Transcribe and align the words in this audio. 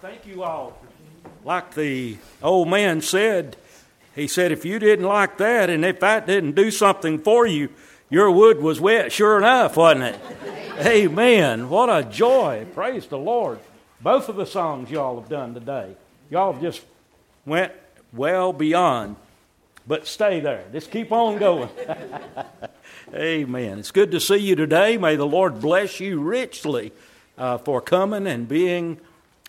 thank 0.00 0.26
you 0.26 0.42
all. 0.42 0.78
Like 1.44 1.74
the 1.74 2.16
old 2.42 2.68
man 2.68 3.02
said, 3.02 3.56
he 4.14 4.26
said, 4.26 4.50
if 4.50 4.64
you 4.64 4.78
didn't 4.78 5.04
like 5.04 5.38
that 5.38 5.68
and 5.68 5.84
if 5.84 6.00
that 6.00 6.26
didn't 6.26 6.52
do 6.52 6.70
something 6.70 7.18
for 7.18 7.46
you, 7.46 7.68
your 8.08 8.30
wood 8.30 8.60
was 8.60 8.80
wet, 8.80 9.12
sure 9.12 9.38
enough, 9.38 9.76
wasn't 9.76 10.04
it? 10.04 10.20
Amen. 10.86 11.68
What 11.68 11.88
a 11.88 12.08
joy. 12.08 12.66
Praise 12.74 13.06
the 13.06 13.18
Lord. 13.18 13.58
Both 14.00 14.28
of 14.28 14.36
the 14.36 14.46
songs 14.46 14.90
y'all 14.90 15.20
have 15.20 15.28
done 15.28 15.52
today, 15.52 15.94
y'all 16.30 16.52
have 16.52 16.62
just 16.62 16.82
went 17.44 17.72
well 18.12 18.52
beyond. 18.52 19.16
But 19.86 20.06
stay 20.06 20.40
there. 20.40 20.64
Just 20.72 20.90
keep 20.90 21.12
on 21.12 21.38
going. 21.38 21.68
Amen. 23.14 23.78
It's 23.78 23.90
good 23.90 24.10
to 24.12 24.20
see 24.20 24.36
you 24.36 24.54
today. 24.54 24.96
May 24.96 25.16
the 25.16 25.26
Lord 25.26 25.60
bless 25.60 26.00
you 26.00 26.20
richly 26.20 26.92
uh, 27.36 27.58
for 27.58 27.80
coming 27.80 28.26
and 28.26 28.48
being 28.48 29.00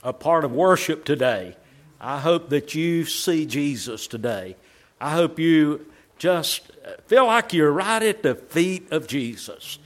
a 0.03 0.13
part 0.13 0.43
of 0.43 0.51
worship 0.51 1.05
today. 1.05 1.55
I 1.99 2.19
hope 2.19 2.49
that 2.49 2.73
you 2.73 3.05
see 3.05 3.45
Jesus 3.45 4.07
today. 4.07 4.55
I 4.99 5.11
hope 5.11 5.37
you 5.37 5.85
just 6.17 6.71
feel 7.05 7.25
like 7.25 7.53
you're 7.53 7.71
right 7.71 8.01
at 8.01 8.23
the 8.23 8.35
feet 8.35 8.91
of 8.91 9.07
Jesus. 9.07 9.79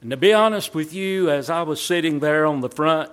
And 0.00 0.10
to 0.10 0.16
be 0.16 0.32
honest 0.32 0.74
with 0.74 0.92
you, 0.92 1.30
as 1.30 1.50
I 1.50 1.62
was 1.62 1.80
sitting 1.80 2.20
there 2.20 2.46
on 2.46 2.60
the 2.60 2.68
front 2.68 3.10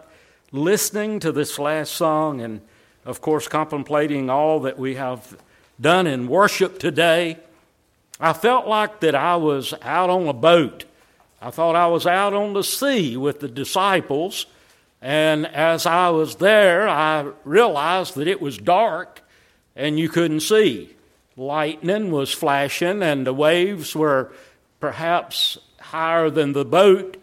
listening 0.51 1.19
to 1.19 1.31
this 1.31 1.57
last 1.57 1.93
song 1.93 2.41
and, 2.41 2.61
of 3.05 3.21
course, 3.21 3.47
contemplating 3.47 4.29
all 4.29 4.59
that 4.61 4.77
we 4.77 4.95
have 4.95 5.35
done 5.81 6.05
in 6.05 6.27
worship 6.27 6.77
today, 6.77 7.38
I 8.19 8.33
felt 8.33 8.67
like 8.67 8.99
that 8.99 9.15
I 9.15 9.35
was 9.35 9.73
out 9.81 10.09
on 10.09 10.27
a 10.27 10.33
boat. 10.33 10.85
I 11.41 11.49
thought 11.49 11.75
I 11.75 11.88
was 11.88 12.05
out 12.05 12.33
on 12.33 12.53
the 12.53 12.63
sea 12.63 13.17
with 13.17 13.39
the 13.39 13.47
disciples 13.47 14.45
and 15.03 15.45
as 15.45 15.85
I 15.85 16.12
was 16.12 16.38
there, 16.38 16.88
I 16.88 17.30
realized 17.44 18.16
that 18.16 18.30
it 18.30 18.41
was 18.41 18.58
dark 18.58 19.22
and 19.75 20.00
you 20.00 20.08
couldn't 20.08 20.39
see. 20.39 20.95
Lightning 21.36 22.09
was 22.09 22.31
flashing, 22.31 23.03
and 23.03 23.27
the 23.27 23.33
waves 23.33 23.94
were 23.95 24.31
perhaps 24.80 25.58
higher 25.80 26.30
than 26.30 26.53
the 26.53 26.64
boat. 26.64 27.17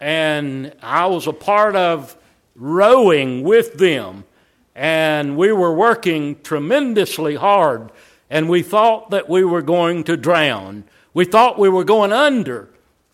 And 0.00 0.72
I 0.82 1.06
was 1.06 1.26
a 1.26 1.32
part 1.32 1.74
of 1.74 2.16
rowing 2.54 3.42
with 3.42 3.74
them. 3.74 4.22
And 4.76 5.36
we 5.36 5.50
were 5.50 5.74
working 5.74 6.40
tremendously 6.42 7.34
hard. 7.34 7.90
And 8.30 8.48
we 8.48 8.62
thought 8.62 9.10
that 9.10 9.28
we 9.28 9.42
were 9.42 9.62
going 9.62 10.04
to 10.04 10.16
drown. 10.16 10.84
We 11.12 11.24
thought 11.24 11.58
we 11.58 11.68
were 11.68 11.84
going 11.84 12.12
under. 12.12 12.68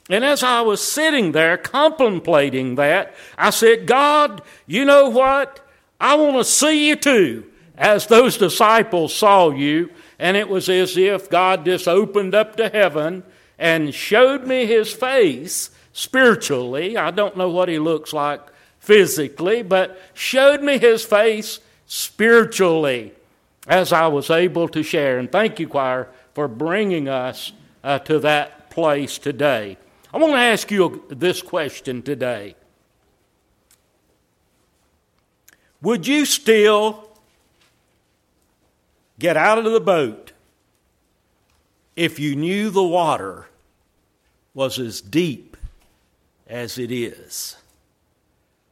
And 0.09 0.25
as 0.25 0.43
I 0.43 0.61
was 0.61 0.81
sitting 0.81 1.33
there 1.33 1.57
contemplating 1.57 2.77
that, 2.77 3.15
I 3.37 3.51
said, 3.51 3.87
God, 3.87 4.43
you 4.67 4.85
know 4.85 5.09
what? 5.09 5.61
I 6.01 6.15
want 6.15 6.37
to 6.37 6.45
see 6.45 6.89
you 6.89 6.97
too, 6.97 7.51
as 7.77 8.07
those 8.07 8.39
disciples 8.39 9.15
saw 9.15 9.51
you. 9.51 9.91
And 10.19 10.37
it 10.37 10.49
was 10.49 10.69
as 10.69 10.97
if 10.97 11.29
God 11.29 11.65
just 11.65 11.89
opened 11.89 12.35
up 12.35 12.57
to 12.57 12.69
heaven 12.69 13.25
and 13.59 13.95
showed 13.95 14.47
me 14.47 14.67
his 14.67 14.93
face 14.93 15.71
spiritually. 15.93 16.97
I 16.97 17.11
don't 17.11 17.37
know 17.37 17.51
what 17.51 17.69
he 17.69 17.79
looks 17.79 18.13
like 18.13 18.41
physically, 18.79 19.63
but 19.63 20.01
showed 20.15 20.63
me 20.63 20.79
his 20.79 21.05
face 21.05 21.59
spiritually 21.87 23.13
as 23.67 23.93
I 23.93 24.07
was 24.07 24.31
able 24.31 24.69
to 24.69 24.83
share. 24.83 25.19
And 25.19 25.31
thank 25.31 25.59
you, 25.59 25.67
choir, 25.67 26.09
for 26.35 26.47
bringing 26.47 27.09
us 27.09 27.53
uh, 27.83 27.99
to 28.01 28.21
that 28.21 28.71
place 28.71 29.19
today. 29.19 29.79
I 30.17 30.19
want 30.19 30.33
to 30.33 30.39
ask 30.39 30.71
you 30.71 31.05
this 31.11 31.43
question 31.43 32.01
today 32.01 32.57
Would 35.83 36.07
you 36.07 36.25
still 36.25 37.11
get 39.19 39.37
out 39.37 39.59
of 39.59 39.71
the 39.71 39.79
boat 39.79 40.33
if 41.97 42.19
you 42.19 42.35
knew 42.35 42.71
the 42.71 42.83
water 42.83 43.49
was 44.55 44.79
as 44.79 45.03
deep 45.03 45.55
as 46.47 46.79
it 46.79 46.91
is? 46.91 47.59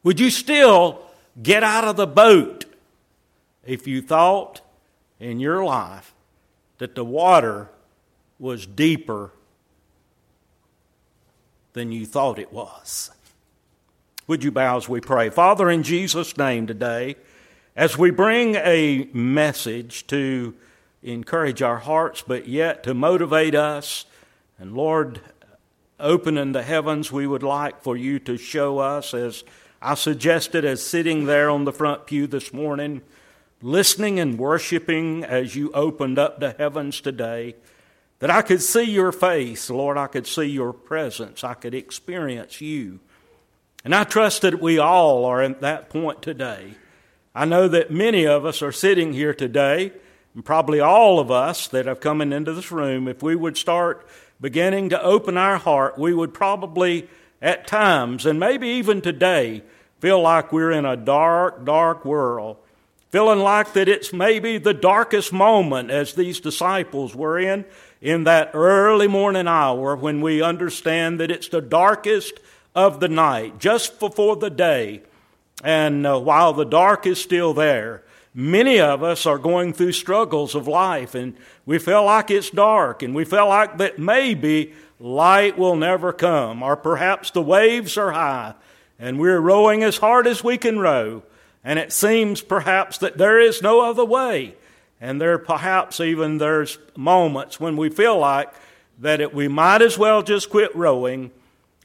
Would 0.03 0.19
you 0.19 0.31
still 0.31 1.03
get 1.43 1.63
out 1.63 1.85
of 1.85 1.97
the 1.97 2.07
boat 2.07 2.65
if 3.67 3.87
you 3.87 4.01
thought 4.01 4.63
in 5.21 5.41
your 5.41 5.63
life 5.63 6.15
that 6.79 6.95
the 6.95 7.05
water 7.05 7.69
was 8.39 8.65
deeper 8.65 9.31
than 11.75 11.93
you 11.93 12.07
thought 12.07 12.39
it 12.39 12.53
was. 12.53 13.11
Would 14.27 14.43
you 14.43 14.51
bow 14.51 14.79
as 14.79 14.89
we 14.89 15.01
pray? 15.01 15.29
Father, 15.29 15.69
in 15.69 15.83
Jesus' 15.83 16.39
name 16.39 16.67
today, 16.67 17.17
as 17.77 17.99
we 17.99 18.11
bring 18.11 18.55
a 18.55 19.09
message 19.13 20.07
to 20.07 20.55
encourage 21.03 21.61
our 21.61 21.79
hearts, 21.79 22.23
but 22.27 22.49
yet 22.49 22.83
to 22.85 22.95
motivate 22.95 23.55
us, 23.55 24.07
and 24.59 24.73
Lord, 24.73 25.21
opening 26.01 26.53
the 26.53 26.63
heavens, 26.63 27.13
we 27.13 27.27
would 27.27 27.43
like 27.43 27.83
for 27.83 27.97
you 27.97 28.19
to 28.21 28.39
show 28.39 28.79
us, 28.79 29.13
as 29.13 29.45
I 29.83 29.95
suggested, 29.95 30.65
as 30.65 30.83
sitting 30.83 31.27
there 31.27 31.51
on 31.51 31.65
the 31.65 31.73
front 31.73 32.07
pew 32.07 32.27
this 32.27 32.53
morning, 32.53 33.03
listening 33.61 34.19
and 34.19 34.39
worshiping 34.39 35.25
as 35.25 35.57
you 35.57 35.71
opened 35.73 36.19
up 36.19 36.41
the 36.41 36.53
heavens 36.53 37.01
today 37.01 37.57
that 38.25 38.31
I 38.31 38.41
could 38.41 38.63
see 38.63 38.85
your 38.85 39.13
face, 39.13 39.69
Lord. 39.69 39.99
I 39.99 40.07
could 40.07 40.27
see 40.27 40.45
your 40.45 40.73
presence. 40.73 41.45
I 41.45 41.53
could 41.53 41.75
experience 41.75 42.59
you. 42.59 43.01
And 43.85 43.95
I 43.95 44.05
trust 44.05 44.41
that 44.41 44.63
we 44.63 44.79
all 44.79 45.27
are 45.27 45.43
at 45.43 45.61
that 45.61 45.91
point 45.91 46.23
today. 46.23 46.73
I 47.35 47.45
know 47.45 47.69
that 47.69 47.91
many 47.91 48.27
of 48.27 48.47
us 48.47 48.63
are 48.63 48.73
sitting 48.73 49.13
here 49.13 49.35
today, 49.35 49.93
and 50.35 50.43
probably 50.43 50.81
all 50.81 51.21
of 51.21 51.31
us 51.31 51.69
that 51.69 51.85
have 51.85 52.01
come 52.01 52.23
into 52.23 52.55
this 52.55 52.73
room, 52.73 53.09
if 53.09 53.23
we 53.23 53.37
would 53.37 53.59
start 53.59 54.09
beginning 54.41 54.89
to 54.89 55.03
open 55.03 55.37
our 55.37 55.59
heart, 55.59 55.99
we 55.99 56.15
would 56.15 56.33
probably 56.33 57.07
at 57.43 57.67
times, 57.67 58.25
and 58.25 58.41
maybe 58.41 58.69
even 58.69 59.03
today, 59.03 59.63
feel 60.01 60.23
like 60.23 60.51
we're 60.51 60.73
in 60.73 60.87
a 60.87 60.97
dark, 60.97 61.67
dark 61.67 62.07
world. 62.07 62.57
Feeling 63.11 63.41
like 63.41 63.75
that 63.75 63.87
it's 63.87 64.15
maybe 64.15 64.57
the 64.57 64.75
darkest 64.75 65.31
moment 65.31 65.91
as 65.91 66.15
these 66.15 66.41
disciples 66.41 67.15
were 67.15 67.39
in 67.39 67.67
in 68.05 68.25
that 68.25 68.51
early 68.53 69.09
morning 69.09 69.49
hour 69.49 69.97
when 69.97 70.21
we 70.21 70.43
understand 70.43 71.19
that 71.19 71.31
it's 71.31 71.49
the 71.49 71.63
darkest 71.63 72.39
of 72.75 73.01
the 73.01 73.09
night, 73.09 73.59
just 73.59 73.99
before 73.99 74.37
the 74.37 74.51
day. 74.51 75.01
And 75.65 76.07
uh, 76.07 76.21
while 76.21 76.53
the 76.53 76.67
dark 76.67 77.07
is 77.07 77.19
still 77.19 77.55
there, 77.55 78.05
many 78.35 78.79
of 78.79 79.03
us 79.03 79.25
are 79.25 79.39
going 79.39 79.73
through 79.73 79.93
struggles 79.93 80.55
of 80.55 80.69
life 80.69 81.15
and 81.15 81.35
we 81.65 81.79
feel 81.79 82.05
like 82.05 82.31
it's 82.31 82.51
dark 82.51 83.03
and 83.03 83.15
we 83.15 83.25
feel 83.25 83.49
like 83.49 83.79
that 83.79 83.99
maybe 83.99 84.75
light 85.01 85.57
will 85.57 85.77
never 85.77 86.13
come 86.13 86.63
or 86.63 86.77
perhaps 86.77 87.31
the 87.31 87.41
waves 87.41 87.97
are 87.97 88.13
high 88.13 88.53
and 88.99 89.19
we're 89.19 89.41
rowing 89.41 89.83
as 89.83 89.97
hard 89.97 90.27
as 90.27 90.45
we 90.45 90.59
can 90.59 90.79
row 90.79 91.23
and 91.63 91.79
it 91.79 91.91
seems 91.91 92.43
perhaps 92.43 92.99
that 92.99 93.17
there 93.17 93.41
is 93.41 93.63
no 93.63 93.81
other 93.81 94.05
way. 94.05 94.57
And 95.05 95.21
there 95.21 95.37
perhaps 95.37 96.01
even 96.01 96.39
there's 96.39 96.79
moments 96.97 97.61
when 97.61 97.77
we 97.77 97.91
feel 97.91 98.19
like 98.19 98.51
that 99.01 99.21
it, 99.21 99.35
we 99.35 99.49
might 99.49 99.83
as 99.83 99.99
well 99.99 100.23
just 100.23 100.49
quit 100.49 100.75
rowing. 100.75 101.31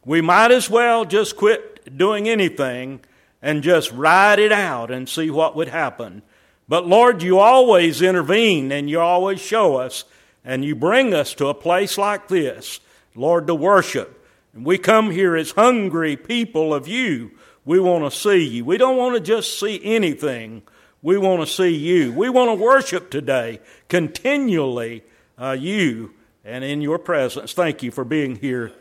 We 0.06 0.22
might 0.22 0.52
as 0.52 0.70
well 0.70 1.04
just 1.04 1.36
quit 1.36 1.98
doing 1.98 2.30
anything 2.30 3.02
and 3.42 3.62
just 3.62 3.92
ride 3.92 4.40
it 4.40 4.54
out 4.54 4.90
and 4.90 5.10
see 5.10 5.30
what 5.30 5.54
would 5.54 5.68
happen. 5.68 6.22
But 6.70 6.88
Lord, 6.88 7.22
you 7.22 7.40
always 7.40 8.02
intervene 8.02 8.72
and 8.72 8.90
you 8.90 9.02
always 9.02 9.42
show 9.42 9.76
us 9.76 10.06
and 10.46 10.64
you 10.64 10.74
bring 10.74 11.14
us 11.14 11.34
to 11.34 11.48
a 11.48 11.54
place 11.54 11.98
like 11.98 12.30
this, 12.30 12.80
Lord, 13.16 13.48
to 13.48 13.54
worship. 13.54 14.26
And 14.54 14.66
we 14.66 14.78
come 14.78 15.12
here 15.12 15.36
as 15.36 15.52
hungry 15.52 16.16
people 16.16 16.74
of 16.74 16.88
you. 16.88 17.32
We 17.66 17.82
want 17.82 18.06
to 18.06 18.18
see 18.18 18.46
you. 18.46 18.64
We 18.64 18.78
don't 18.78 18.96
want 18.96 19.16
to 19.16 19.20
just 19.20 19.60
see 19.60 19.82
anything. 19.84 20.62
We 21.02 21.18
want 21.18 21.42
to 21.42 21.48
see 21.48 21.76
you. 21.76 22.12
We 22.12 22.30
want 22.30 22.50
to 22.50 22.62
worship 22.62 23.10
today 23.10 23.62
continually 23.88 25.04
uh, 25.38 25.52
you 25.52 26.14
and 26.44 26.64
in 26.64 26.82
your 26.82 27.00
presence. 27.00 27.54
Thank 27.54 27.84
you 27.84 27.92
for 27.92 28.04
being 28.04 28.36
here. 28.36 28.74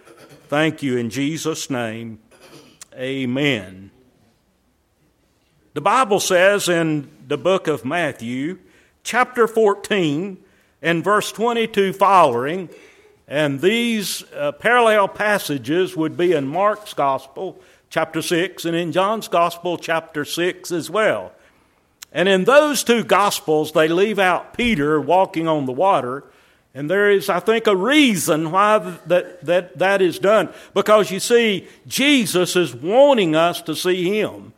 Thank 0.49 0.83
you 0.83 0.97
in 0.97 1.11
Jesus' 1.11 1.71
name. 1.71 2.19
Amen. 2.95 3.91
The 5.75 5.81
Bible 5.81 6.19
says 6.19 6.69
in 6.69 7.09
the 7.29 7.39
book 7.39 7.69
of 7.69 7.85
Matthew, 7.85 8.59
chapter 9.05 9.47
14, 9.47 10.39
and 10.83 11.05
verse 11.05 11.31
22 11.33 11.93
following, 11.93 12.69
and 13.27 13.61
these 13.61 14.25
uh, 14.33 14.53
parallel 14.53 15.09
passages 15.09 15.97
would 15.97 16.17
be 16.17 16.33
in 16.33 16.49
Mark's 16.49 16.95
Gospel, 16.95 17.61
chapter 17.91 18.23
6, 18.23 18.65
and 18.65 18.75
in 18.75 18.93
John's 18.93 19.29
Gospel, 19.29 19.77
chapter 19.77 20.25
6 20.25 20.73
as 20.73 20.91
well. 20.91 21.33
And 22.13 22.29
in 22.29 22.45
those 22.45 22.85
two 22.85 23.05
Gospels, 23.05 23.73
they 23.73 23.89
leave 23.89 24.19
out 24.19 24.55
Peter 24.55 25.01
walking 25.01 25.47
on 25.47 25.67
the 25.67 25.73
water. 25.73 26.25
And 26.75 26.89
there 26.89 27.11
is, 27.11 27.29
I 27.29 27.41
think, 27.41 27.67
a 27.67 27.77
reason 27.77 28.51
why 28.51 28.79
that, 29.07 29.45
that, 29.45 29.79
that 29.79 30.01
is 30.01 30.19
done. 30.19 30.49
Because 30.75 31.11
you 31.11 31.21
see, 31.21 31.67
Jesus 31.87 32.57
is 32.57 32.75
wanting 32.75 33.35
us 33.35 33.61
to 33.63 33.75
see 33.75 34.19
Him. 34.19 34.53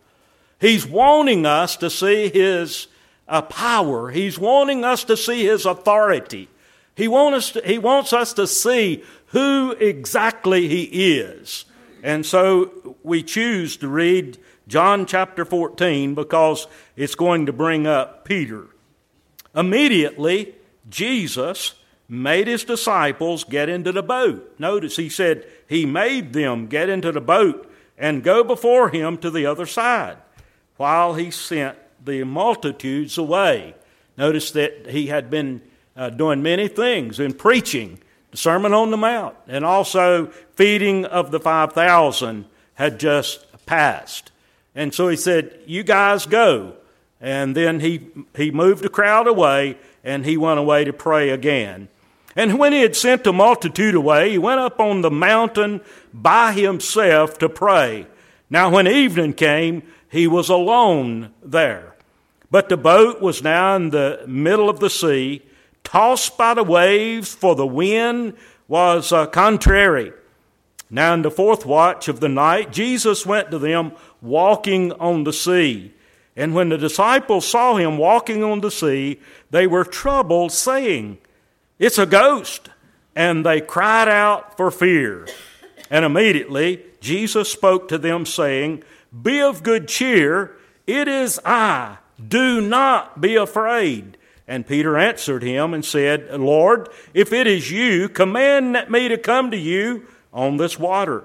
He's 0.60 0.86
wanting 0.86 1.46
us 1.46 1.76
to 1.78 1.90
see 1.90 2.28
His 2.28 2.86
uh, 3.26 3.42
power. 3.42 4.10
He's 4.10 4.38
wanting 4.38 4.84
us 4.84 5.04
to 5.04 5.16
see 5.16 5.44
His 5.44 5.66
authority. 5.66 6.48
He, 6.94 7.08
want 7.08 7.34
us 7.34 7.52
to, 7.52 7.62
he 7.64 7.78
wants 7.78 8.12
us 8.12 8.34
to 8.34 8.46
see 8.46 9.02
who 9.26 9.72
exactly 9.72 10.68
He 10.68 11.16
is. 11.18 11.64
And 12.02 12.26
so 12.26 12.96
we 13.02 13.22
choose 13.22 13.76
to 13.78 13.88
read 13.88 14.38
John 14.70 15.04
chapter 15.04 15.44
14 15.44 16.14
because 16.14 16.68
it's 16.94 17.16
going 17.16 17.46
to 17.46 17.52
bring 17.52 17.88
up 17.88 18.24
Peter. 18.24 18.68
Immediately, 19.52 20.54
Jesus 20.88 21.74
made 22.08 22.46
his 22.46 22.62
disciples 22.62 23.42
get 23.42 23.68
into 23.68 23.90
the 23.90 24.02
boat. 24.04 24.54
Notice 24.60 24.94
he 24.94 25.08
said 25.08 25.44
he 25.68 25.84
made 25.84 26.32
them 26.32 26.68
get 26.68 26.88
into 26.88 27.10
the 27.10 27.20
boat 27.20 27.68
and 27.98 28.22
go 28.22 28.44
before 28.44 28.90
him 28.90 29.18
to 29.18 29.30
the 29.30 29.44
other 29.44 29.66
side 29.66 30.18
while 30.76 31.14
he 31.14 31.32
sent 31.32 31.76
the 32.04 32.22
multitudes 32.22 33.18
away. 33.18 33.74
Notice 34.16 34.52
that 34.52 34.86
he 34.90 35.08
had 35.08 35.30
been 35.30 35.62
uh, 35.96 36.10
doing 36.10 36.44
many 36.44 36.68
things 36.68 37.18
in 37.18 37.34
preaching, 37.34 37.98
the 38.30 38.36
Sermon 38.36 38.72
on 38.72 38.92
the 38.92 38.96
Mount, 38.96 39.34
and 39.48 39.64
also 39.64 40.26
feeding 40.54 41.04
of 41.06 41.32
the 41.32 41.40
5,000 41.40 42.44
had 42.74 43.00
just 43.00 43.46
passed. 43.66 44.29
And 44.74 44.94
so 44.94 45.08
he 45.08 45.16
said, 45.16 45.60
You 45.66 45.82
guys 45.82 46.26
go. 46.26 46.74
And 47.20 47.54
then 47.54 47.80
he, 47.80 48.08
he 48.34 48.50
moved 48.50 48.82
the 48.82 48.88
crowd 48.88 49.26
away 49.26 49.76
and 50.02 50.24
he 50.24 50.36
went 50.36 50.58
away 50.58 50.84
to 50.84 50.92
pray 50.92 51.30
again. 51.30 51.88
And 52.36 52.58
when 52.58 52.72
he 52.72 52.80
had 52.80 52.96
sent 52.96 53.24
the 53.24 53.32
multitude 53.32 53.94
away, 53.94 54.30
he 54.30 54.38
went 54.38 54.60
up 54.60 54.80
on 54.80 55.02
the 55.02 55.10
mountain 55.10 55.80
by 56.14 56.52
himself 56.52 57.38
to 57.38 57.48
pray. 57.48 58.06
Now, 58.48 58.70
when 58.70 58.86
evening 58.86 59.34
came, 59.34 59.82
he 60.10 60.26
was 60.26 60.48
alone 60.48 61.32
there. 61.42 61.94
But 62.50 62.68
the 62.68 62.76
boat 62.76 63.20
was 63.20 63.42
now 63.42 63.76
in 63.76 63.90
the 63.90 64.24
middle 64.26 64.70
of 64.70 64.80
the 64.80 64.90
sea, 64.90 65.42
tossed 65.84 66.36
by 66.36 66.54
the 66.54 66.64
waves, 66.64 67.34
for 67.34 67.54
the 67.54 67.66
wind 67.66 68.36
was 68.66 69.12
uh, 69.12 69.26
contrary. 69.26 70.12
Now, 70.88 71.14
in 71.14 71.22
the 71.22 71.30
fourth 71.30 71.64
watch 71.64 72.08
of 72.08 72.18
the 72.18 72.28
night, 72.28 72.72
Jesus 72.72 73.24
went 73.24 73.52
to 73.52 73.58
them 73.58 73.92
walking 74.22 74.92
on 74.92 75.24
the 75.24 75.32
sea. 75.32 75.92
And 76.36 76.54
when 76.54 76.68
the 76.68 76.78
disciples 76.78 77.46
saw 77.46 77.76
him 77.76 77.98
walking 77.98 78.42
on 78.42 78.60
the 78.60 78.70
sea, 78.70 79.20
they 79.50 79.66
were 79.66 79.84
troubled, 79.84 80.52
saying, 80.52 81.18
it's 81.80 81.98
a 81.98 82.06
ghost. 82.06 82.68
And 83.16 83.44
they 83.44 83.60
cried 83.60 84.06
out 84.06 84.56
for 84.56 84.70
fear. 84.70 85.26
And 85.90 86.04
immediately 86.04 86.84
Jesus 87.00 87.50
spoke 87.50 87.88
to 87.88 87.98
them, 87.98 88.24
saying, 88.24 88.84
Be 89.22 89.40
of 89.40 89.64
good 89.64 89.88
cheer, 89.88 90.56
it 90.86 91.08
is 91.08 91.40
I. 91.44 91.96
Do 92.28 92.60
not 92.60 93.20
be 93.20 93.34
afraid. 93.34 94.18
And 94.46 94.66
Peter 94.66 94.98
answered 94.98 95.42
him 95.42 95.72
and 95.72 95.84
said, 95.84 96.30
Lord, 96.38 96.88
if 97.14 97.32
it 97.32 97.46
is 97.46 97.70
you, 97.70 98.08
command 98.08 98.76
me 98.90 99.08
to 99.08 99.16
come 99.16 99.50
to 99.50 99.56
you 99.56 100.06
on 100.32 100.58
this 100.58 100.78
water. 100.78 101.24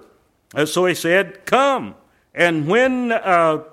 And 0.55 0.69
so 0.69 0.85
he 0.85 0.95
said, 0.95 1.45
Come. 1.45 1.95
And 2.35 2.67
when 2.67 3.11
uh, 3.11 3.63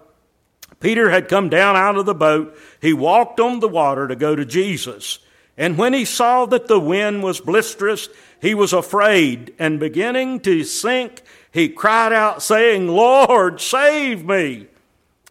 Peter 0.81 1.11
had 1.11 1.29
come 1.29 1.49
down 1.49 1.77
out 1.77 1.97
of 1.97 2.07
the 2.07 2.15
boat, 2.15 2.57
he 2.81 2.93
walked 2.93 3.41
on 3.41 3.61
the 3.61 3.69
water 3.69 4.09
to 4.09 4.17
go 4.17 4.35
to 4.35 4.45
Jesus. 4.47 5.19
And 5.59 5.77
when 5.77 5.93
he 5.93 6.05
saw 6.05 6.47
that 6.47 6.69
the 6.69 6.81
wind 6.81 7.23
was 7.23 7.41
boisterous, 7.41 8.09
he 8.41 8.55
was 8.55 8.73
afraid, 8.73 9.53
and 9.59 9.79
beginning 9.79 10.41
to 10.41 10.65
sink, 10.65 11.23
he 11.53 11.69
cried 11.69 12.13
out, 12.13 12.43
saying, 12.43 12.89
Lord, 12.89 13.61
save 13.61 14.25
me. 14.25 14.69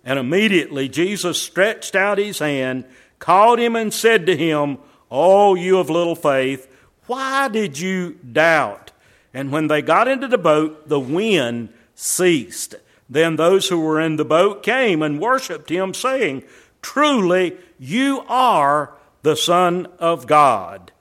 And 0.04 0.20
immediately 0.20 0.90
Jesus 0.90 1.42
stretched 1.42 1.96
out 1.96 2.18
his 2.18 2.40
hand, 2.40 2.86
caught 3.20 3.60
him, 3.60 3.76
and 3.76 3.94
said 3.94 4.26
to 4.26 4.38
him, 4.38 4.78
Oh, 5.10 5.56
you 5.56 5.80
of 5.80 5.90
little 5.90 6.16
faith, 6.16 6.68
why 7.08 7.48
did 7.48 7.80
you 7.80 8.14
doubt? 8.32 8.92
And 9.34 9.52
when 9.52 9.68
they 9.68 9.82
got 9.82 10.08
into 10.08 10.28
the 10.28 10.38
boat, 10.38 10.88
the 10.88 11.00
wind 11.00 11.70
ceased. 11.96 12.76
Then 13.12 13.36
those 13.36 13.68
who 13.68 13.82
were 13.82 14.00
in 14.00 14.16
the 14.16 14.24
boat 14.24 14.64
came 14.64 15.02
and 15.02 15.20
worshiped 15.20 15.70
him, 15.70 15.94
saying, 15.94 16.44
Truly, 16.82 17.58
you 17.78 18.24
are 18.30 18.94
the 19.22 19.36
Son 19.36 19.88
of 20.00 20.26
God. 20.26 20.94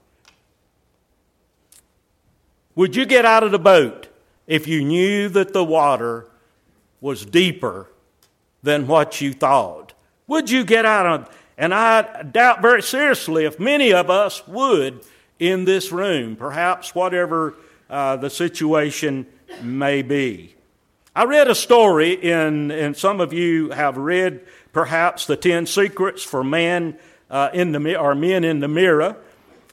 Would 2.74 2.96
you 2.96 3.06
get 3.06 3.24
out 3.24 3.44
of 3.44 3.52
the 3.52 3.60
boat 3.60 4.08
if 4.48 4.66
you 4.66 4.84
knew 4.84 5.28
that 5.28 5.52
the 5.52 5.64
water 5.64 6.26
was 7.00 7.24
deeper 7.24 7.86
than 8.60 8.88
what 8.88 9.20
you 9.20 9.32
thought? 9.32 9.92
Would 10.26 10.50
you 10.50 10.64
get 10.64 10.84
out 10.84 11.06
of 11.06 11.36
and 11.56 11.74
I 11.74 12.22
doubt 12.22 12.62
very 12.62 12.82
seriously 12.82 13.44
if 13.44 13.60
many 13.60 13.92
of 13.92 14.08
us 14.08 14.48
would 14.48 15.04
in 15.38 15.64
this 15.64 15.92
room, 15.92 16.34
perhaps 16.34 16.94
whatever 16.94 17.54
uh, 17.90 18.16
the 18.16 18.30
situation 18.30 19.26
may 19.62 20.00
be. 20.00 20.54
I 21.14 21.24
read 21.24 21.48
a 21.48 21.56
story 21.56 22.12
in, 22.12 22.70
and 22.70 22.96
some 22.96 23.20
of 23.20 23.32
you 23.32 23.70
have 23.70 23.96
read 23.96 24.42
perhaps 24.72 25.26
the 25.26 25.36
10 25.36 25.66
secrets 25.66 26.22
for 26.22 26.44
man 26.44 26.96
uh, 27.28 27.50
in 27.52 27.72
the, 27.72 27.98
or 27.98 28.14
men 28.14 28.44
in 28.44 28.60
the 28.60 28.68
mirror. 28.68 29.16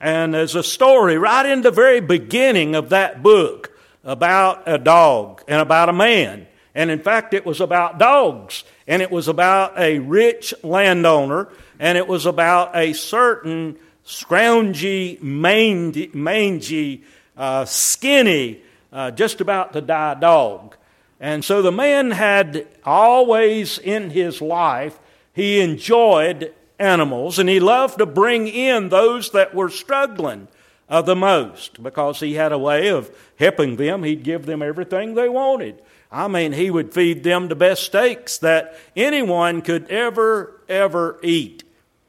And 0.01 0.33
there's 0.33 0.55
a 0.55 0.63
story 0.63 1.15
right 1.19 1.45
in 1.45 1.61
the 1.61 1.69
very 1.69 1.99
beginning 1.99 2.73
of 2.73 2.89
that 2.89 3.21
book 3.21 3.77
about 4.03 4.63
a 4.65 4.79
dog 4.79 5.43
and 5.47 5.61
about 5.61 5.89
a 5.89 5.93
man. 5.93 6.47
And 6.73 6.89
in 6.89 6.99
fact, 6.99 7.35
it 7.35 7.45
was 7.45 7.61
about 7.61 7.99
dogs. 7.99 8.63
And 8.87 9.03
it 9.03 9.11
was 9.11 9.27
about 9.27 9.77
a 9.77 9.99
rich 9.99 10.55
landowner. 10.63 11.49
And 11.79 11.99
it 11.99 12.07
was 12.07 12.25
about 12.25 12.75
a 12.75 12.93
certain 12.93 13.77
scroungy, 14.07 15.21
mangy, 15.21 16.09
mangy 16.15 17.03
uh, 17.35 17.65
skinny, 17.65 18.61
uh, 18.91 19.11
just 19.11 19.39
about 19.39 19.73
to 19.73 19.81
die 19.81 20.15
dog. 20.15 20.76
And 21.19 21.43
so 21.43 21.61
the 21.61 21.71
man 21.71 22.11
had 22.11 22.67
always 22.83 23.79
in 23.79 24.11
his 24.11 24.41
life, 24.41 24.99
he 25.33 25.59
enjoyed 25.59 26.53
animals, 26.79 27.39
and 27.39 27.49
he 27.49 27.59
loved 27.59 27.97
to 27.97 28.05
bring 28.05 28.47
in 28.47 28.89
those 28.89 29.31
that 29.31 29.55
were 29.55 29.69
struggling 29.69 30.47
uh, 30.89 31.01
the 31.01 31.15
most 31.15 31.81
because 31.81 32.19
he 32.19 32.35
had 32.35 32.51
a 32.51 32.57
way 32.57 32.89
of 32.89 33.09
helping 33.37 33.75
them. 33.75 34.03
He'd 34.03 34.23
give 34.23 34.45
them 34.45 34.61
everything 34.61 35.15
they 35.15 35.29
wanted. 35.29 35.81
I 36.11 36.27
mean, 36.27 36.53
he 36.53 36.71
would 36.71 36.93
feed 36.93 37.23
them 37.23 37.47
the 37.47 37.55
best 37.55 37.83
steaks 37.83 38.37
that 38.39 38.77
anyone 38.95 39.61
could 39.61 39.89
ever, 39.89 40.61
ever 40.69 41.19
eat. 41.21 41.63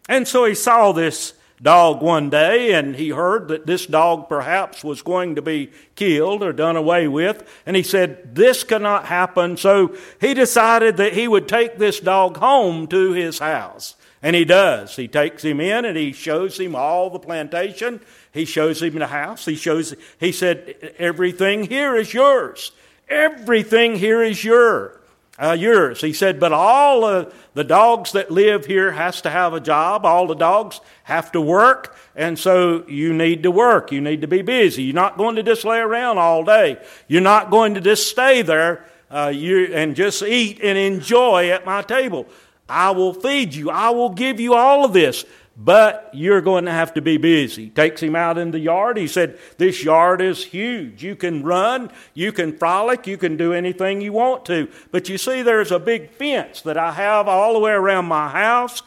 And 0.08 0.28
so 0.28 0.44
he 0.44 0.54
saw 0.54 0.92
this 0.92 1.34
dog 1.62 2.02
one 2.02 2.30
day 2.30 2.72
and 2.72 2.96
he 2.96 3.10
heard 3.10 3.48
that 3.48 3.66
this 3.66 3.86
dog 3.86 4.28
perhaps 4.28 4.84
was 4.84 5.02
going 5.02 5.34
to 5.34 5.42
be 5.42 5.70
killed 5.96 6.42
or 6.42 6.52
done 6.52 6.76
away 6.76 7.08
with. 7.08 7.48
And 7.66 7.76
he 7.76 7.82
said, 7.82 8.34
This 8.34 8.64
cannot 8.64 9.06
happen. 9.06 9.56
So 9.56 9.96
he 10.20 10.34
decided 10.34 10.96
that 10.98 11.14
he 11.14 11.28
would 11.28 11.48
take 11.48 11.78
this 11.78 12.00
dog 12.00 12.36
home 12.36 12.86
to 12.88 13.12
his 13.12 13.38
house. 13.38 13.96
And 14.22 14.34
he 14.34 14.44
does. 14.44 14.96
He 14.96 15.06
takes 15.06 15.44
him 15.44 15.60
in 15.60 15.84
and 15.84 15.96
he 15.96 16.12
shows 16.12 16.58
him 16.58 16.74
all 16.74 17.10
the 17.10 17.20
plantation. 17.20 18.00
He 18.32 18.44
shows 18.44 18.82
him 18.82 18.94
the 18.94 19.06
house. 19.06 19.44
He 19.44 19.54
shows, 19.54 19.94
he 20.18 20.32
said, 20.32 20.94
everything 20.98 21.64
here 21.64 21.96
is 21.96 22.12
yours. 22.12 22.72
Everything 23.08 23.96
here 23.96 24.22
is 24.22 24.44
your, 24.44 24.97
uh, 25.38 25.56
yours. 25.58 26.00
He 26.00 26.12
said, 26.12 26.40
but 26.40 26.52
all 26.52 27.04
uh, 27.04 27.30
the 27.54 27.64
dogs 27.64 28.12
that 28.12 28.30
live 28.30 28.66
here 28.66 28.90
has 28.90 29.20
to 29.22 29.30
have 29.30 29.54
a 29.54 29.60
job. 29.60 30.04
All 30.04 30.26
the 30.26 30.34
dogs 30.34 30.80
have 31.04 31.30
to 31.32 31.40
work. 31.40 31.96
And 32.16 32.38
so 32.38 32.84
you 32.88 33.14
need 33.14 33.44
to 33.44 33.50
work. 33.50 33.92
You 33.92 34.00
need 34.00 34.22
to 34.22 34.28
be 34.28 34.42
busy. 34.42 34.82
You're 34.82 34.94
not 34.94 35.16
going 35.16 35.36
to 35.36 35.42
just 35.42 35.64
lay 35.64 35.78
around 35.78 36.18
all 36.18 36.44
day. 36.44 36.78
You're 37.06 37.20
not 37.20 37.50
going 37.50 37.74
to 37.74 37.80
just 37.80 38.08
stay 38.08 38.42
there 38.42 38.84
uh, 39.10 39.32
you, 39.34 39.66
and 39.72 39.96
just 39.96 40.22
eat 40.22 40.60
and 40.62 40.76
enjoy 40.76 41.50
at 41.50 41.64
my 41.64 41.82
table. 41.82 42.26
I 42.68 42.90
will 42.90 43.14
feed 43.14 43.54
you. 43.54 43.70
I 43.70 43.90
will 43.90 44.10
give 44.10 44.40
you 44.40 44.54
all 44.54 44.84
of 44.84 44.92
this. 44.92 45.24
But 45.60 46.10
you're 46.12 46.40
going 46.40 46.66
to 46.66 46.70
have 46.70 46.94
to 46.94 47.02
be 47.02 47.16
busy. 47.16 47.68
Takes 47.68 48.00
him 48.00 48.14
out 48.14 48.38
in 48.38 48.52
the 48.52 48.60
yard. 48.60 48.96
He 48.96 49.08
said, 49.08 49.40
This 49.56 49.82
yard 49.82 50.22
is 50.22 50.44
huge. 50.44 51.02
You 51.02 51.16
can 51.16 51.42
run, 51.42 51.90
you 52.14 52.30
can 52.30 52.56
frolic, 52.56 53.08
you 53.08 53.16
can 53.16 53.36
do 53.36 53.52
anything 53.52 54.00
you 54.00 54.12
want 54.12 54.44
to. 54.44 54.68
But 54.92 55.08
you 55.08 55.18
see, 55.18 55.42
there's 55.42 55.72
a 55.72 55.80
big 55.80 56.12
fence 56.12 56.62
that 56.62 56.78
I 56.78 56.92
have 56.92 57.26
all 57.26 57.54
the 57.54 57.58
way 57.58 57.72
around 57.72 58.04
my 58.04 58.28
house, 58.28 58.82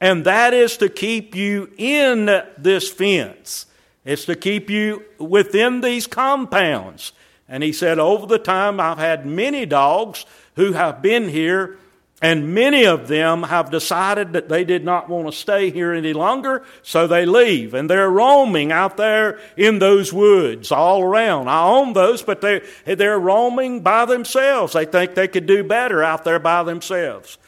and 0.00 0.24
that 0.24 0.54
is 0.54 0.78
to 0.78 0.88
keep 0.88 1.34
you 1.34 1.70
in 1.76 2.42
this 2.56 2.90
fence. 2.90 3.66
It's 4.06 4.24
to 4.24 4.34
keep 4.34 4.70
you 4.70 5.04
within 5.18 5.82
these 5.82 6.06
compounds. 6.06 7.12
And 7.46 7.62
he 7.62 7.72
said, 7.72 7.98
Over 7.98 8.26
the 8.26 8.38
time, 8.38 8.80
I've 8.80 8.96
had 8.96 9.26
many 9.26 9.66
dogs 9.66 10.24
who 10.56 10.72
have 10.72 11.02
been 11.02 11.28
here 11.28 11.76
and 12.20 12.52
many 12.52 12.84
of 12.84 13.06
them 13.06 13.44
have 13.44 13.70
decided 13.70 14.32
that 14.32 14.48
they 14.48 14.64
did 14.64 14.84
not 14.84 15.08
want 15.08 15.26
to 15.26 15.32
stay 15.32 15.70
here 15.70 15.92
any 15.92 16.12
longer, 16.12 16.64
so 16.82 17.06
they 17.06 17.24
leave. 17.24 17.74
And 17.74 17.88
they're 17.88 18.10
roaming 18.10 18.72
out 18.72 18.96
there 18.96 19.38
in 19.56 19.78
those 19.78 20.12
woods 20.12 20.72
all 20.72 21.02
around. 21.02 21.48
I 21.48 21.64
own 21.64 21.92
those, 21.92 22.22
but 22.22 22.40
they, 22.40 22.62
they're 22.84 23.20
roaming 23.20 23.82
by 23.82 24.04
themselves. 24.04 24.72
They 24.72 24.84
think 24.84 25.14
they 25.14 25.28
could 25.28 25.46
do 25.46 25.62
better 25.62 26.02
out 26.02 26.24
there 26.24 26.40
by 26.40 26.64
themselves. 26.64 27.38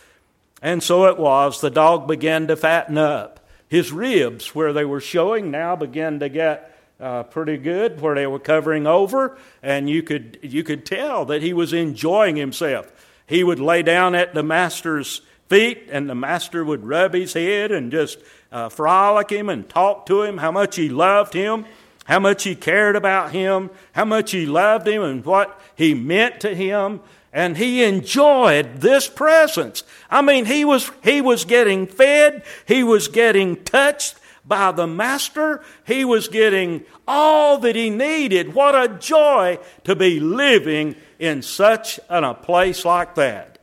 And 0.62 0.82
so 0.82 1.06
it 1.06 1.18
was, 1.18 1.60
the 1.60 1.70
dog 1.70 2.06
began 2.06 2.46
to 2.46 2.56
fatten 2.56 2.96
up. 2.96 3.40
His 3.68 3.90
ribs, 3.92 4.54
where 4.54 4.72
they 4.72 4.84
were 4.84 5.00
showing, 5.00 5.50
now 5.50 5.74
began 5.74 6.20
to 6.20 6.28
get 6.28 6.76
uh, 7.00 7.24
pretty 7.24 7.56
good, 7.56 8.00
where 8.00 8.14
they 8.14 8.26
were 8.26 8.38
covering 8.38 8.86
over, 8.86 9.38
and 9.62 9.88
you 9.88 10.02
could, 10.02 10.38
you 10.42 10.62
could 10.62 10.84
tell 10.84 11.24
that 11.24 11.42
he 11.42 11.52
was 11.52 11.72
enjoying 11.72 12.36
himself. 12.36 12.92
He 13.30 13.42
would 13.44 13.60
lay 13.60 13.82
down 13.82 14.14
at 14.14 14.34
the 14.34 14.42
master's 14.42 15.22
feet, 15.48 15.88
and 15.90 16.10
the 16.10 16.14
master 16.14 16.64
would 16.64 16.84
rub 16.84 17.14
his 17.14 17.32
head 17.32 17.72
and 17.72 17.90
just 17.90 18.18
uh, 18.52 18.68
frolic 18.68 19.30
him 19.30 19.48
and 19.48 19.68
talk 19.68 20.04
to 20.06 20.22
him 20.22 20.38
how 20.38 20.50
much 20.50 20.76
he 20.76 20.88
loved 20.88 21.32
him, 21.32 21.64
how 22.04 22.18
much 22.18 22.42
he 22.42 22.54
cared 22.54 22.96
about 22.96 23.30
him, 23.30 23.70
how 23.92 24.04
much 24.04 24.32
he 24.32 24.46
loved 24.46 24.86
him, 24.86 25.02
and 25.02 25.24
what 25.24 25.60
he 25.76 25.94
meant 25.94 26.40
to 26.40 26.54
him 26.54 27.00
and 27.32 27.56
he 27.56 27.84
enjoyed 27.84 28.80
this 28.80 29.08
presence. 29.08 29.84
I 30.10 30.22
mean, 30.22 30.46
he 30.46 30.64
was, 30.64 30.90
he 31.02 31.20
was 31.20 31.44
getting 31.44 31.86
fed, 31.86 32.42
he 32.66 32.82
was 32.82 33.08
getting 33.08 33.62
touched 33.62 34.16
by 34.44 34.72
the 34.72 34.86
Master, 34.86 35.62
he 35.86 36.04
was 36.04 36.26
getting 36.26 36.84
all 37.06 37.58
that 37.58 37.76
he 37.76 37.90
needed. 37.90 38.54
What 38.54 38.74
a 38.74 38.88
joy 38.88 39.58
to 39.84 39.94
be 39.94 40.18
living 40.18 40.96
in 41.20 41.42
such 41.42 42.00
an, 42.08 42.24
a 42.24 42.34
place 42.34 42.84
like 42.84 43.14
that. 43.14 43.58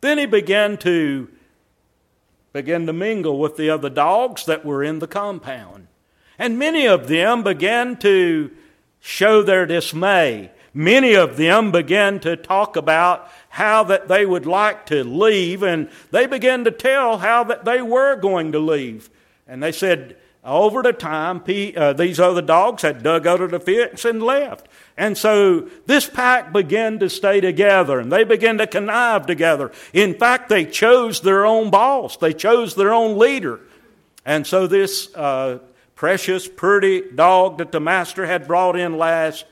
Then 0.00 0.16
he 0.16 0.24
began 0.26 0.78
to 0.78 1.28
begin 2.52 2.86
to 2.86 2.92
mingle 2.92 3.38
with 3.38 3.56
the 3.56 3.68
other 3.68 3.90
dogs 3.90 4.46
that 4.46 4.64
were 4.64 4.82
in 4.82 5.00
the 5.00 5.06
compound. 5.06 5.88
And 6.38 6.58
many 6.58 6.86
of 6.86 7.08
them 7.08 7.42
began 7.42 7.96
to 7.98 8.50
show 9.00 9.42
their 9.42 9.66
dismay 9.66 10.50
many 10.74 11.14
of 11.14 11.36
them 11.36 11.72
began 11.72 12.20
to 12.20 12.36
talk 12.36 12.76
about 12.76 13.28
how 13.48 13.82
that 13.84 14.06
they 14.06 14.24
would 14.24 14.46
like 14.46 14.86
to 14.86 15.02
leave 15.02 15.62
and 15.62 15.90
they 16.12 16.26
began 16.26 16.64
to 16.64 16.70
tell 16.70 17.18
how 17.18 17.42
that 17.42 17.64
they 17.64 17.82
were 17.82 18.14
going 18.14 18.52
to 18.52 18.58
leave 18.58 19.10
and 19.48 19.62
they 19.62 19.72
said 19.72 20.16
over 20.44 20.82
the 20.82 20.92
time 20.92 21.42
uh, 21.76 21.92
these 21.92 22.20
other 22.20 22.42
dogs 22.42 22.82
had 22.82 23.02
dug 23.02 23.26
out 23.26 23.40
of 23.40 23.50
the 23.50 23.60
fence 23.60 24.04
and 24.04 24.22
left. 24.22 24.68
And 24.96 25.16
so 25.16 25.68
this 25.86 26.08
pack 26.08 26.52
began 26.52 26.98
to 27.00 27.10
stay 27.10 27.40
together 27.40 27.98
and 27.98 28.10
they 28.10 28.24
began 28.24 28.58
to 28.58 28.66
connive 28.66 29.26
together. 29.26 29.72
In 29.92 30.14
fact 30.14 30.48
they 30.48 30.64
chose 30.64 31.20
their 31.20 31.44
own 31.44 31.70
boss. 31.70 32.16
They 32.16 32.32
chose 32.32 32.74
their 32.74 32.92
own 32.92 33.18
leader. 33.18 33.60
And 34.24 34.46
so 34.46 34.66
this 34.66 35.14
uh, 35.14 35.58
precious 35.94 36.46
pretty 36.46 37.10
dog 37.12 37.58
that 37.58 37.72
the 37.72 37.80
master 37.80 38.26
had 38.26 38.46
brought 38.46 38.76
in 38.76 38.96
last 38.96 39.44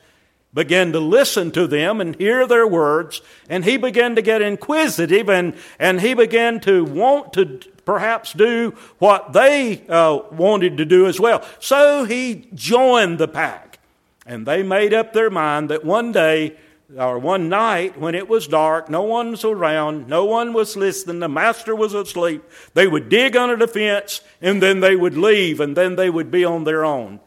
began 0.53 0.91
to 0.93 0.99
listen 0.99 1.51
to 1.51 1.67
them 1.67 2.01
and 2.01 2.15
hear 2.15 2.47
their 2.47 2.65
words, 2.65 3.21
and 3.49 3.63
he 3.63 3.77
began 3.77 4.15
to 4.15 4.21
get 4.21 4.41
inquisitive 4.41 5.29
and, 5.29 5.55
and 5.77 6.01
he 6.01 6.13
began 6.13 6.59
to 6.59 6.83
want 6.83 7.33
to 7.33 7.59
perhaps 7.87 8.33
do 8.33 8.75
what 8.99 9.31
they 9.31 9.81
uh, 9.87 10.19
wanted 10.31 10.77
to 10.77 10.85
do 10.85 11.07
as 11.07 11.19
well. 11.19 11.43
So 11.59 12.03
he 12.03 12.49
joined 12.53 13.17
the 13.17 13.29
pack, 13.29 13.79
and 14.25 14.45
they 14.45 14.61
made 14.61 14.93
up 14.93 15.13
their 15.13 15.29
mind 15.29 15.69
that 15.69 15.85
one 15.85 16.11
day 16.11 16.57
or 16.97 17.17
one 17.17 17.47
night 17.47 17.97
when 17.97 18.13
it 18.13 18.27
was 18.27 18.47
dark, 18.47 18.89
no 18.89 19.03
one 19.03 19.31
was 19.31 19.45
around, 19.45 20.07
no 20.07 20.25
one 20.25 20.51
was 20.51 20.75
listening, 20.75 21.19
the 21.19 21.29
master 21.29 21.75
was 21.75 21.93
asleep, 21.93 22.43
they 22.73 22.87
would 22.87 23.07
dig 23.07 23.35
under 23.35 23.55
the 23.55 23.67
fence 23.67 24.21
and 24.41 24.61
then 24.61 24.81
they 24.81 24.95
would 24.95 25.17
leave 25.17 25.59
and 25.59 25.75
then 25.75 25.95
they 25.95 26.09
would 26.09 26.29
be 26.29 26.45
on 26.45 26.65
their 26.65 26.85
own. 26.85 27.19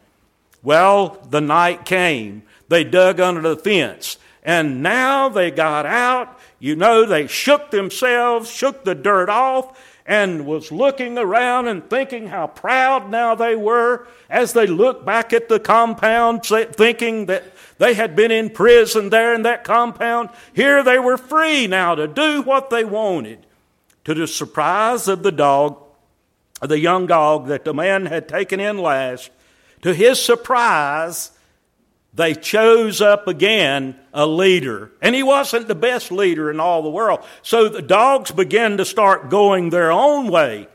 Well, 0.63 1.19
the 1.29 1.41
night 1.41 1.85
came 1.85 2.43
they 2.71 2.85
dug 2.85 3.19
under 3.19 3.41
the 3.41 3.57
fence. 3.57 4.17
And 4.43 4.81
now 4.81 5.29
they 5.29 5.51
got 5.51 5.85
out. 5.85 6.39
You 6.57 6.75
know, 6.75 7.05
they 7.05 7.27
shook 7.27 7.69
themselves, 7.69 8.49
shook 8.49 8.85
the 8.85 8.95
dirt 8.95 9.29
off, 9.29 9.77
and 10.11 10.45
was 10.45 10.73
looking 10.73 11.17
around 11.17 11.69
and 11.69 11.89
thinking 11.89 12.27
how 12.27 12.45
proud 12.45 13.09
now 13.09 13.33
they 13.33 13.55
were 13.55 14.05
as 14.29 14.51
they 14.51 14.67
looked 14.67 15.05
back 15.05 15.31
at 15.31 15.47
the 15.47 15.57
compound, 15.57 16.43
thinking 16.43 17.27
that 17.27 17.45
they 17.77 17.93
had 17.93 18.13
been 18.13 18.29
in 18.29 18.49
prison 18.49 19.09
there 19.09 19.33
in 19.33 19.43
that 19.43 19.63
compound. 19.63 20.27
Here 20.51 20.83
they 20.83 20.99
were 20.99 21.17
free 21.17 21.65
now 21.65 21.95
to 21.95 22.09
do 22.09 22.41
what 22.41 22.69
they 22.69 22.83
wanted. 22.83 23.45
To 24.03 24.13
the 24.13 24.27
surprise 24.27 25.07
of 25.07 25.23
the 25.23 25.31
dog, 25.31 25.81
the 26.59 26.77
young 26.77 27.07
dog 27.07 27.47
that 27.47 27.63
the 27.63 27.73
man 27.73 28.05
had 28.07 28.27
taken 28.27 28.59
in 28.59 28.79
last, 28.79 29.31
to 29.81 29.93
his 29.93 30.21
surprise, 30.21 31.31
they 32.13 32.33
chose 32.35 33.01
up 33.01 33.27
again 33.27 33.97
a 34.13 34.25
leader. 34.25 34.91
And 35.01 35.15
he 35.15 35.23
wasn't 35.23 35.67
the 35.67 35.75
best 35.75 36.11
leader 36.11 36.51
in 36.51 36.59
all 36.59 36.83
the 36.83 36.89
world. 36.89 37.23
So 37.41 37.69
the 37.69 37.81
dogs 37.81 38.31
began 38.31 38.77
to 38.77 38.85
start 38.85 39.29
going 39.29 39.69
their 39.69 39.91
own 39.91 40.27
way. 40.27 40.67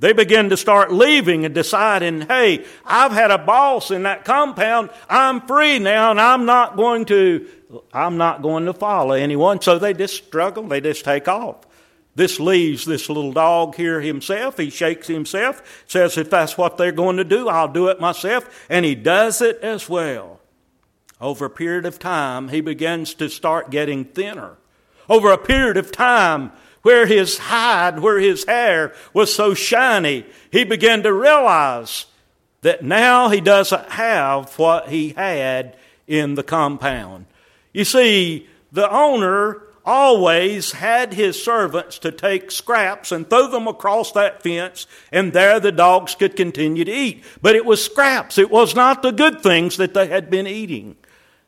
They 0.00 0.12
began 0.12 0.50
to 0.50 0.56
start 0.56 0.92
leaving 0.92 1.44
and 1.44 1.52
deciding, 1.52 2.22
hey, 2.22 2.64
I've 2.84 3.10
had 3.10 3.32
a 3.32 3.38
boss 3.38 3.90
in 3.90 4.04
that 4.04 4.24
compound. 4.24 4.90
I'm 5.10 5.40
free 5.40 5.80
now 5.80 6.12
and 6.12 6.20
I'm 6.20 6.46
not 6.46 6.76
going 6.76 7.06
to, 7.06 7.48
I'm 7.92 8.16
not 8.16 8.40
going 8.40 8.66
to 8.66 8.72
follow 8.72 9.14
anyone. 9.14 9.60
So 9.60 9.80
they 9.80 9.94
just 9.94 10.14
struggle. 10.26 10.62
They 10.62 10.80
just 10.80 11.04
take 11.04 11.26
off. 11.26 11.66
This 12.14 12.38
leaves 12.38 12.84
this 12.84 13.08
little 13.08 13.32
dog 13.32 13.74
here 13.74 14.00
himself. 14.00 14.58
He 14.58 14.70
shakes 14.70 15.08
himself, 15.08 15.84
says, 15.88 16.16
if 16.16 16.30
that's 16.30 16.56
what 16.56 16.76
they're 16.76 16.92
going 16.92 17.16
to 17.16 17.24
do, 17.24 17.48
I'll 17.48 17.68
do 17.68 17.88
it 17.88 18.00
myself. 18.00 18.66
And 18.68 18.84
he 18.84 18.94
does 18.94 19.40
it 19.40 19.58
as 19.62 19.88
well. 19.88 20.37
Over 21.20 21.46
a 21.46 21.50
period 21.50 21.84
of 21.84 21.98
time, 21.98 22.48
he 22.48 22.60
begins 22.60 23.14
to 23.14 23.28
start 23.28 23.70
getting 23.70 24.04
thinner. 24.04 24.56
Over 25.08 25.32
a 25.32 25.38
period 25.38 25.76
of 25.76 25.90
time, 25.90 26.52
where 26.82 27.06
his 27.06 27.38
hide, 27.38 27.98
where 28.00 28.18
his 28.18 28.44
hair 28.44 28.94
was 29.12 29.34
so 29.34 29.52
shiny, 29.52 30.26
he 30.50 30.64
began 30.64 31.02
to 31.02 31.12
realize 31.12 32.06
that 32.62 32.84
now 32.84 33.28
he 33.28 33.40
doesn't 33.40 33.90
have 33.90 34.56
what 34.58 34.88
he 34.88 35.10
had 35.10 35.76
in 36.06 36.34
the 36.34 36.42
compound. 36.42 37.26
You 37.72 37.84
see, 37.84 38.48
the 38.72 38.90
owner 38.90 39.62
always 39.84 40.72
had 40.72 41.14
his 41.14 41.42
servants 41.42 41.98
to 41.98 42.12
take 42.12 42.50
scraps 42.50 43.10
and 43.10 43.28
throw 43.28 43.48
them 43.48 43.66
across 43.66 44.12
that 44.12 44.42
fence, 44.42 44.86
and 45.10 45.32
there 45.32 45.58
the 45.58 45.72
dogs 45.72 46.14
could 46.14 46.36
continue 46.36 46.84
to 46.84 46.92
eat. 46.92 47.24
But 47.40 47.56
it 47.56 47.64
was 47.64 47.82
scraps, 47.82 48.38
it 48.38 48.50
was 48.50 48.74
not 48.74 49.02
the 49.02 49.12
good 49.12 49.40
things 49.40 49.78
that 49.78 49.94
they 49.94 50.06
had 50.06 50.30
been 50.30 50.46
eating. 50.46 50.96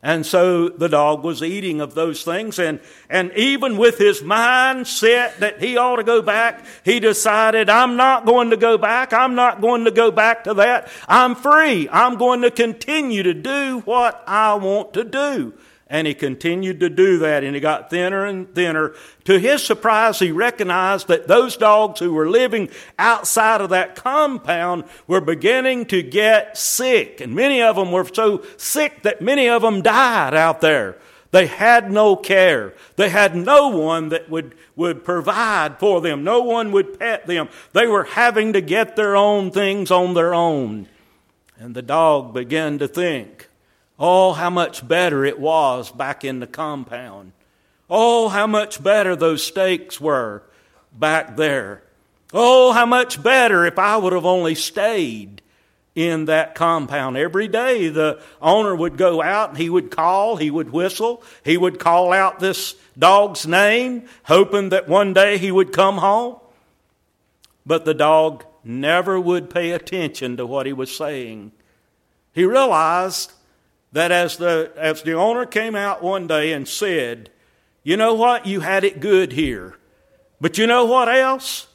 And 0.02 0.24
so 0.24 0.70
the 0.70 0.88
dog 0.88 1.22
was 1.22 1.42
eating 1.42 1.82
of 1.82 1.94
those 1.94 2.22
things. 2.22 2.58
And, 2.58 2.80
and 3.10 3.32
even 3.34 3.76
with 3.76 3.98
his 3.98 4.22
mind 4.22 4.86
set 4.86 5.40
that 5.40 5.60
he 5.60 5.76
ought 5.76 5.96
to 5.96 6.04
go 6.04 6.22
back, 6.22 6.64
he 6.84 7.00
decided, 7.00 7.68
I'm 7.68 7.96
not 7.96 8.24
going 8.24 8.48
to 8.50 8.56
go 8.56 8.78
back. 8.78 9.12
I'm 9.12 9.34
not 9.34 9.60
going 9.60 9.84
to 9.84 9.90
go 9.90 10.10
back 10.10 10.44
to 10.44 10.54
that. 10.54 10.90
I'm 11.06 11.34
free. 11.34 11.86
I'm 11.90 12.16
going 12.16 12.40
to 12.42 12.50
continue 12.50 13.22
to 13.24 13.34
do 13.34 13.80
what 13.80 14.24
I 14.26 14.54
want 14.54 14.94
to 14.94 15.04
do. 15.04 15.52
And 15.92 16.06
he 16.06 16.14
continued 16.14 16.78
to 16.80 16.88
do 16.88 17.18
that, 17.18 17.42
and 17.42 17.52
he 17.52 17.60
got 17.60 17.90
thinner 17.90 18.24
and 18.24 18.54
thinner. 18.54 18.94
To 19.24 19.40
his 19.40 19.64
surprise, 19.64 20.20
he 20.20 20.30
recognized 20.30 21.08
that 21.08 21.26
those 21.26 21.56
dogs 21.56 21.98
who 21.98 22.14
were 22.14 22.30
living 22.30 22.70
outside 22.96 23.60
of 23.60 23.70
that 23.70 23.96
compound 23.96 24.84
were 25.08 25.20
beginning 25.20 25.86
to 25.86 26.00
get 26.00 26.56
sick. 26.56 27.20
And 27.20 27.34
many 27.34 27.60
of 27.60 27.74
them 27.74 27.90
were 27.90 28.06
so 28.06 28.44
sick 28.56 29.02
that 29.02 29.20
many 29.20 29.48
of 29.48 29.62
them 29.62 29.82
died 29.82 30.32
out 30.32 30.60
there. 30.60 30.96
They 31.32 31.46
had 31.46 31.90
no 31.90 32.14
care. 32.14 32.74
They 32.94 33.08
had 33.08 33.34
no 33.34 33.68
one 33.68 34.10
that 34.10 34.30
would, 34.30 34.54
would 34.76 35.04
provide 35.04 35.80
for 35.80 36.00
them. 36.00 36.22
No 36.22 36.40
one 36.40 36.70
would 36.70 37.00
pet 37.00 37.26
them. 37.26 37.48
They 37.72 37.88
were 37.88 38.04
having 38.04 38.52
to 38.52 38.60
get 38.60 38.94
their 38.94 39.16
own 39.16 39.50
things 39.50 39.90
on 39.90 40.14
their 40.14 40.34
own. 40.34 40.86
And 41.58 41.74
the 41.74 41.82
dog 41.82 42.32
began 42.32 42.78
to 42.78 42.86
think, 42.86 43.48
Oh, 44.02 44.32
how 44.32 44.48
much 44.48 44.86
better 44.88 45.26
it 45.26 45.38
was 45.38 45.92
back 45.92 46.24
in 46.24 46.40
the 46.40 46.46
compound. 46.46 47.32
Oh, 47.90 48.28
how 48.28 48.46
much 48.46 48.82
better 48.82 49.14
those 49.14 49.42
steaks 49.42 50.00
were 50.00 50.42
back 50.98 51.36
there. 51.36 51.82
Oh, 52.32 52.72
how 52.72 52.86
much 52.86 53.22
better 53.22 53.66
if 53.66 53.78
I 53.78 53.98
would 53.98 54.14
have 54.14 54.24
only 54.24 54.54
stayed 54.54 55.42
in 55.94 56.26
that 56.26 56.54
compound. 56.54 57.16
Every 57.16 57.48
day 57.48 57.88
the 57.88 58.22
owner 58.40 58.74
would 58.74 58.96
go 58.96 59.20
out 59.20 59.50
and 59.50 59.58
he 59.58 59.68
would 59.68 59.90
call, 59.90 60.36
he 60.36 60.50
would 60.50 60.70
whistle, 60.70 61.22
he 61.44 61.56
would 61.56 61.78
call 61.78 62.12
out 62.12 62.38
this 62.38 62.76
dog's 62.98 63.46
name, 63.46 64.08
hoping 64.24 64.70
that 64.70 64.88
one 64.88 65.12
day 65.12 65.36
he 65.36 65.50
would 65.50 65.72
come 65.72 65.98
home. 65.98 66.36
But 67.66 67.84
the 67.84 67.94
dog 67.94 68.44
never 68.64 69.20
would 69.20 69.50
pay 69.50 69.72
attention 69.72 70.36
to 70.36 70.46
what 70.46 70.64
he 70.64 70.72
was 70.72 70.94
saying. 70.96 71.52
He 72.32 72.44
realized 72.44 73.32
that 73.92 74.12
as 74.12 74.36
the, 74.36 74.72
as 74.76 75.02
the 75.02 75.14
owner 75.14 75.46
came 75.46 75.74
out 75.74 76.02
one 76.02 76.26
day 76.26 76.52
and 76.52 76.66
said, 76.66 77.30
You 77.82 77.96
know 77.96 78.14
what? 78.14 78.46
You 78.46 78.60
had 78.60 78.84
it 78.84 79.00
good 79.00 79.32
here. 79.32 79.76
But 80.40 80.58
you 80.58 80.66
know 80.66 80.84
what 80.86 81.08
else? 81.08 81.66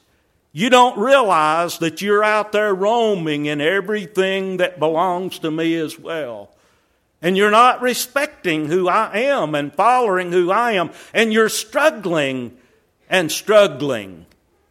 You 0.52 0.70
don't 0.70 0.98
realize 0.98 1.80
that 1.80 2.02
you're 2.02 2.24
out 2.24 2.54
there 2.54 2.74
roaming 2.74 3.46
in 3.46 3.60
everything 3.60 4.58
that 4.58 4.80
belongs 4.80 5.40
to 5.40 5.52
me 5.52 5.76
as 5.76 6.00
well. 6.00 6.56
And 7.22 7.36
you're 7.36 7.52
not 7.52 7.82
respecting 7.82 8.68
who 8.68 8.88
I 8.88 9.18
am 9.18 9.54
and 9.54 9.74
following 9.74 10.32
who 10.32 10.52
I 10.52 10.74
am. 10.74 10.92
And 11.14 11.34
you're 11.34 11.50
struggling 11.50 12.58
and 13.10 13.32
struggling 13.32 14.26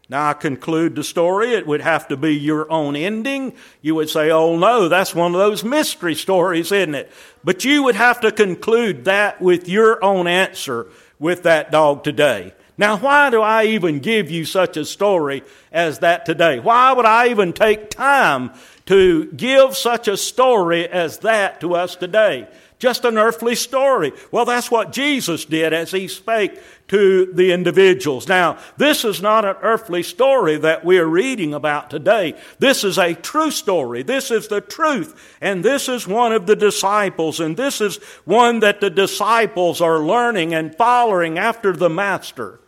Now, 0.09 0.29
I 0.29 0.35
conclude 0.35 0.97
the 0.97 1.05
story. 1.05 1.55
It 1.55 1.67
would 1.67 1.81
have 1.81 2.09
to 2.09 2.17
be 2.17 2.35
your 2.37 2.71
own 2.71 2.95
ending. 2.95 3.55
You 3.81 3.95
would 3.95 4.11
say, 4.11 4.31
oh 4.31 4.59
no, 4.59 4.89
that's 4.89 5.15
one 5.15 5.35
of 5.35 5.41
those 5.41 5.65
mystery 5.65 6.15
stories, 6.15 6.71
isn't 6.73 6.95
it? 6.95 7.11
But 7.43 7.65
you 7.65 7.83
would 7.85 7.95
have 7.95 8.21
to 8.21 8.31
conclude 8.31 9.07
that 9.07 9.41
with 9.41 9.67
your 9.67 10.05
own 10.05 10.27
answer 10.27 10.89
with 11.19 11.45
that 11.45 11.71
dog 11.71 12.05
today. 12.05 12.53
Now, 12.77 12.99
why 12.99 13.31
do 13.31 13.41
I 13.41 13.65
even 13.65 14.01
give 14.01 14.31
you 14.31 14.45
such 14.45 14.77
a 14.77 14.85
story 14.85 15.43
as 15.73 16.01
that 16.01 16.27
today? 16.27 16.59
Why 16.59 16.93
would 16.93 17.07
I 17.07 17.29
even 17.29 17.53
take 17.53 17.89
time 17.89 18.51
to 18.87 19.27
give 19.27 19.77
such 19.77 20.09
a 20.09 20.17
story 20.17 20.87
as 20.87 21.19
that 21.19 21.61
to 21.61 21.77
us 21.77 21.97
today? 21.97 22.49
Just 22.81 23.05
an 23.05 23.17
earthly 23.17 23.55
story. 23.55 24.13
Well, 24.33 24.45
that's 24.45 24.71
what 24.71 24.93
Jesus 24.93 25.45
did 25.45 25.73
as 25.73 25.93
he 25.93 26.09
spake 26.09 26.61
to 26.89 27.33
the 27.33 27.53
individuals. 27.53 28.29
Now, 28.29 28.59
this 28.77 29.05
is 29.05 29.23
not 29.23 29.45
an 29.45 29.57
earthly 29.63 30.03
story 30.03 30.59
that 30.59 30.85
we're 30.85 31.07
reading 31.07 31.55
about 31.55 31.89
today. 31.89 32.39
This 32.59 32.85
is 32.85 32.99
a 32.99 33.15
true 33.15 33.51
story. 33.51 34.03
This 34.03 34.31
is 34.31 34.49
the 34.49 34.61
truth. 34.61 35.37
And 35.41 35.65
this 35.65 35.89
is 35.89 36.07
one 36.07 36.33
of 36.33 36.47
the 36.47 36.57
disciples. 36.57 37.41
And 37.41 37.57
this 37.57 37.81
is 37.81 37.97
one 38.25 38.61
that 38.61 38.81
the 38.81 38.91
disciples 38.91 39.81
are 39.81 39.99
learning 39.99 40.53
and 40.53 40.75
following 40.75 41.39
after 41.39 41.73
the 41.73 41.91
Master. 41.91 42.61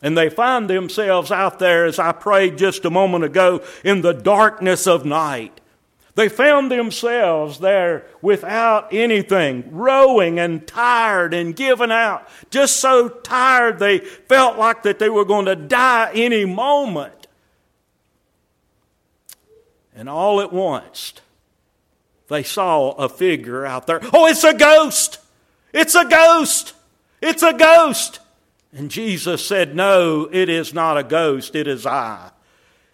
And 0.00 0.16
they 0.16 0.28
find 0.28 0.68
themselves 0.68 1.30
out 1.32 1.58
there, 1.58 1.86
as 1.86 1.98
I 1.98 2.12
prayed 2.12 2.58
just 2.58 2.84
a 2.84 2.90
moment 2.90 3.24
ago, 3.24 3.64
in 3.82 4.02
the 4.02 4.12
darkness 4.12 4.86
of 4.86 5.04
night. 5.04 5.60
They 6.16 6.28
found 6.28 6.70
themselves 6.70 7.58
there 7.58 8.06
without 8.22 8.92
anything, 8.92 9.64
rowing 9.72 10.38
and 10.38 10.64
tired 10.66 11.34
and 11.34 11.56
given 11.56 11.90
out, 11.90 12.28
just 12.50 12.76
so 12.76 13.08
tired 13.08 13.80
they 13.80 13.98
felt 13.98 14.56
like 14.56 14.84
that 14.84 15.00
they 15.00 15.08
were 15.08 15.24
going 15.24 15.46
to 15.46 15.56
die 15.56 16.12
any 16.14 16.44
moment. 16.44 17.26
And 19.96 20.08
all 20.08 20.40
at 20.40 20.52
once, 20.52 21.14
they 22.28 22.44
saw 22.44 22.92
a 22.92 23.08
figure 23.08 23.66
out 23.66 23.88
there. 23.88 24.00
Oh, 24.12 24.26
it's 24.26 24.44
a 24.44 24.54
ghost! 24.54 25.18
It's 25.72 25.96
a 25.96 26.04
ghost! 26.04 26.74
It's 27.20 27.42
a 27.42 27.52
ghost! 27.52 28.20
And 28.72 28.88
Jesus 28.88 29.44
said, 29.44 29.74
No, 29.74 30.28
it 30.30 30.48
is 30.48 30.72
not 30.72 30.96
a 30.96 31.02
ghost, 31.02 31.56
it 31.56 31.66
is 31.66 31.86
I. 31.86 32.30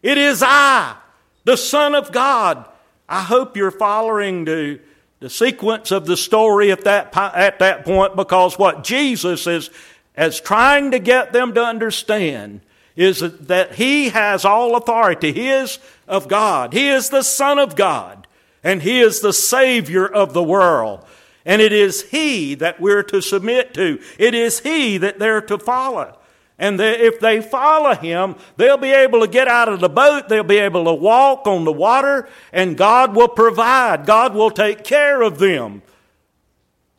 It 0.02 0.16
is 0.16 0.42
I, 0.42 0.96
the 1.44 1.56
Son 1.56 1.94
of 1.94 2.12
God 2.12 2.66
I 3.10 3.22
hope 3.22 3.56
you're 3.56 3.72
following 3.72 4.44
the, 4.44 4.78
the 5.18 5.28
sequence 5.28 5.90
of 5.90 6.06
the 6.06 6.16
story 6.16 6.70
at 6.70 6.84
that, 6.84 7.14
at 7.16 7.58
that 7.58 7.84
point 7.84 8.14
because 8.14 8.56
what 8.56 8.84
Jesus 8.84 9.48
is, 9.48 9.68
is 10.16 10.40
trying 10.40 10.92
to 10.92 11.00
get 11.00 11.32
them 11.32 11.52
to 11.54 11.62
understand 11.62 12.60
is 12.94 13.18
that 13.20 13.74
He 13.74 14.10
has 14.10 14.44
all 14.44 14.76
authority. 14.76 15.32
He 15.32 15.48
is 15.48 15.80
of 16.06 16.28
God. 16.28 16.72
He 16.72 16.88
is 16.88 17.10
the 17.10 17.22
Son 17.22 17.58
of 17.58 17.74
God. 17.74 18.28
And 18.62 18.80
He 18.80 19.00
is 19.00 19.20
the 19.20 19.32
Savior 19.32 20.06
of 20.06 20.32
the 20.32 20.42
world. 20.42 21.04
And 21.44 21.60
it 21.60 21.72
is 21.72 22.02
He 22.10 22.54
that 22.56 22.80
we're 22.80 23.02
to 23.04 23.20
submit 23.20 23.74
to. 23.74 24.00
It 24.18 24.34
is 24.34 24.60
He 24.60 24.98
that 24.98 25.18
they're 25.18 25.40
to 25.40 25.58
follow. 25.58 26.16
And 26.60 26.78
they, 26.78 27.00
if 27.00 27.18
they 27.18 27.40
follow 27.40 27.94
him, 27.94 28.36
they'll 28.56 28.76
be 28.76 28.92
able 28.92 29.20
to 29.20 29.26
get 29.26 29.48
out 29.48 29.70
of 29.70 29.80
the 29.80 29.88
boat, 29.88 30.28
they'll 30.28 30.44
be 30.44 30.58
able 30.58 30.84
to 30.84 30.92
walk 30.92 31.46
on 31.46 31.64
the 31.64 31.72
water, 31.72 32.28
and 32.52 32.76
God 32.76 33.16
will 33.16 33.28
provide. 33.28 34.04
God 34.04 34.34
will 34.34 34.50
take 34.50 34.84
care 34.84 35.22
of 35.22 35.38
them. 35.38 35.80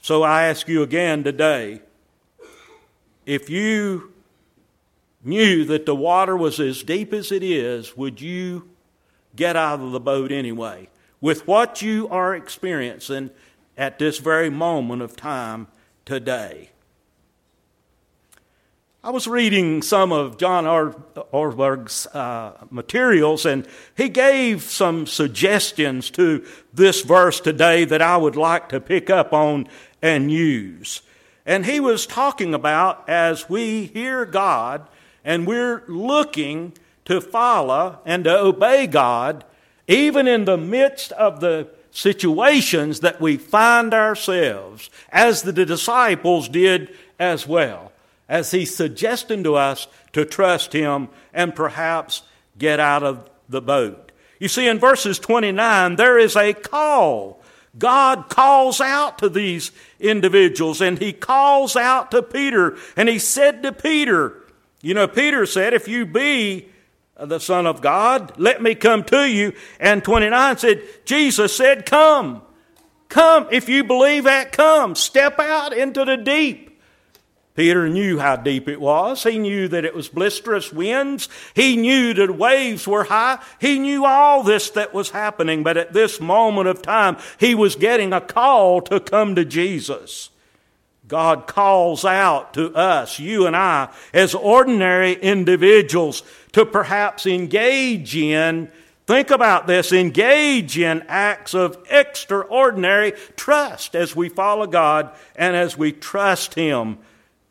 So 0.01 0.24
I 0.24 0.48
ask 0.48 0.68
you 0.68 0.82
again 0.82 1.24
today 1.24 1.82
if 3.27 3.51
you 3.51 4.12
knew 5.24 5.63
that 5.65 5.86
the 5.86 5.96
water 5.96 6.36
was 6.36 6.60
as 6.60 6.82
deep 6.82 7.13
as 7.13 7.32
it 7.32 7.44
is, 7.44 7.96
would 7.96 8.20
you 8.20 8.68
get 9.35 9.55
out 9.55 9.79
of 9.79 9.92
the 9.92 10.00
boat 10.00 10.31
anyway? 10.31 10.90
With 11.22 11.46
what 11.48 11.83
you 11.83 12.07
are 12.09 12.33
experiencing 12.33 13.29
at 13.77 14.00
this 14.00 14.18
very 14.18 14.50
moment 14.50 15.03
of 15.03 15.16
time 15.16 15.68
today. 16.03 16.71
I 19.03 19.09
was 19.09 19.25
reading 19.25 19.81
some 19.81 20.11
of 20.11 20.37
John 20.37 20.66
Ortberg's 20.66 22.05
uh, 22.05 22.53
materials, 22.70 23.48
and 23.48 23.68
he 23.98 24.09
gave 24.09 24.61
some 24.61 25.07
suggestions 25.07 26.11
to 26.11 26.46
this 26.72 27.01
verse 27.01 27.40
today 27.40 27.83
that 27.85 28.03
I 28.03 28.18
would 28.18 28.35
like 28.35 28.70
to 28.70 28.79
pick 28.79 29.09
up 29.09 29.33
on 29.33 29.68
and 30.03 30.31
use. 30.31 31.01
And 31.48 31.66
he 31.66 31.79
was 31.79 32.05
talking 32.05 32.53
about 32.53 33.09
as 33.09 33.50
we 33.50 33.87
hear 33.87 34.24
God 34.24 34.87
and 35.25 35.48
we're 35.48 35.81
looking 35.87 36.74
to 37.05 37.22
follow 37.22 38.01
and 38.05 38.25
to 38.25 38.37
obey 38.37 38.85
God, 38.85 39.44
even 39.87 40.27
in 40.27 40.46
the 40.46 40.57
midst 40.57 41.11
of 41.14 41.40
the 41.40 41.70
situations 41.90 43.00
that 43.00 43.20
we 43.20 43.37
find 43.37 43.96
ourselves, 43.96 44.92
as 45.09 45.42
the 45.42 45.53
disciples 45.53 46.48
did 46.48 46.96
as 47.18 47.48
well 47.48 47.92
as 48.31 48.51
he's 48.51 48.74
suggesting 48.74 49.44
to 49.44 49.55
us 49.55 49.87
to 50.13 50.24
trust 50.24 50.72
him 50.72 51.09
and 51.33 51.53
perhaps 51.53 52.24
get 52.57 52.79
out 52.79 53.03
of 53.03 53.29
the 53.50 53.61
boat. 53.61 54.13
You 54.39 54.48
see, 54.48 54.70
in 54.70 54.79
verses 54.79 55.20
29, 55.20 55.98
there 55.98 56.17
is 56.17 56.37
a 56.37 56.53
call. 56.53 57.44
God 57.77 58.29
calls 58.29 58.79
out 58.79 59.20
to 59.20 59.27
these 59.27 59.74
individuals 60.00 60.79
and 60.79 60.98
he 60.98 61.11
calls 61.11 61.75
out 61.75 62.09
to 62.11 62.24
Peter 62.24 62.77
and 62.96 63.09
he 63.09 63.20
said 63.20 63.63
to 63.63 63.74
Peter, 63.74 64.41
you 64.81 64.94
know, 64.94 65.09
Peter 65.09 65.46
said, 65.46 65.74
if 65.74 65.89
you 65.89 66.05
be 66.05 66.70
the 67.20 67.39
Son 67.39 67.67
of 67.67 67.81
God, 67.81 68.33
let 68.37 68.61
me 68.61 68.75
come 68.75 69.03
to 69.05 69.29
you. 69.29 69.51
And 69.77 70.01
29 70.05 70.57
said, 70.57 70.83
Jesus 71.03 71.53
said, 71.53 71.85
come. 71.85 72.41
Come. 73.09 73.48
If 73.51 73.67
you 73.67 73.83
believe 73.83 74.24
that, 74.24 74.53
come. 74.53 74.96
Step 74.96 75.37
out 75.37 75.74
into 75.74 76.05
the 76.05 76.15
deep. 76.15 76.71
Peter 77.53 77.90
knew 77.90 78.18
how 78.18 78.37
deep 78.37 78.70
it 78.70 78.79
was. 78.79 79.24
He 79.24 79.37
knew 79.37 79.68
that 79.68 79.83
it 79.83 79.94
was 79.94 80.09
blisterous 80.09 80.72
winds. 80.72 81.27
He 81.53 81.75
knew 81.75 82.14
that 82.14 82.37
waves 82.37 82.87
were 82.87 83.03
high. 83.03 83.40
He 83.59 83.77
knew 83.77 84.05
all 84.05 84.42
this 84.44 84.70
that 84.72 84.94
was 84.94 85.09
happening. 85.09 85.61
But 85.61 85.75
at 85.75 85.92
this 85.92 86.22
moment 86.22 86.70
of 86.70 86.81
time, 86.81 87.18
he 87.40 87.53
was 87.53 87.75
getting 87.75 88.14
a 88.14 88.22
call 88.22 88.81
to 88.83 89.01
come 89.01 89.35
to 89.35 89.44
Jesus. 89.44 90.29
God 91.09 91.46
calls 91.46 92.05
out 92.05 92.53
to 92.53 92.74
us, 92.74 93.20
you 93.20 93.46
and 93.46 93.53
I, 93.53 93.90
as 94.14 94.33
ordinary 94.33 95.11
individuals, 95.11 96.24
to 96.53 96.66
perhaps 96.66 97.25
engage 97.25 98.16
in, 98.16 98.72
think 99.07 99.29
about 99.29 99.68
this, 99.68 99.92
engage 99.92 100.77
in 100.77 101.03
acts 101.09 101.53
of 101.53 101.77
extraordinary 101.90 103.11
trust 103.35 103.94
as 103.94 104.16
we 104.16 104.29
follow 104.29 104.68
God 104.68 105.14
and 105.35 105.53
as 105.53 105.77
we 105.77 105.92
trust 105.92 106.53
Him 106.53 106.98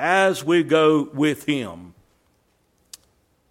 as 0.01 0.43
we 0.43 0.63
go 0.63 1.09
with 1.13 1.45
Him. 1.45 1.95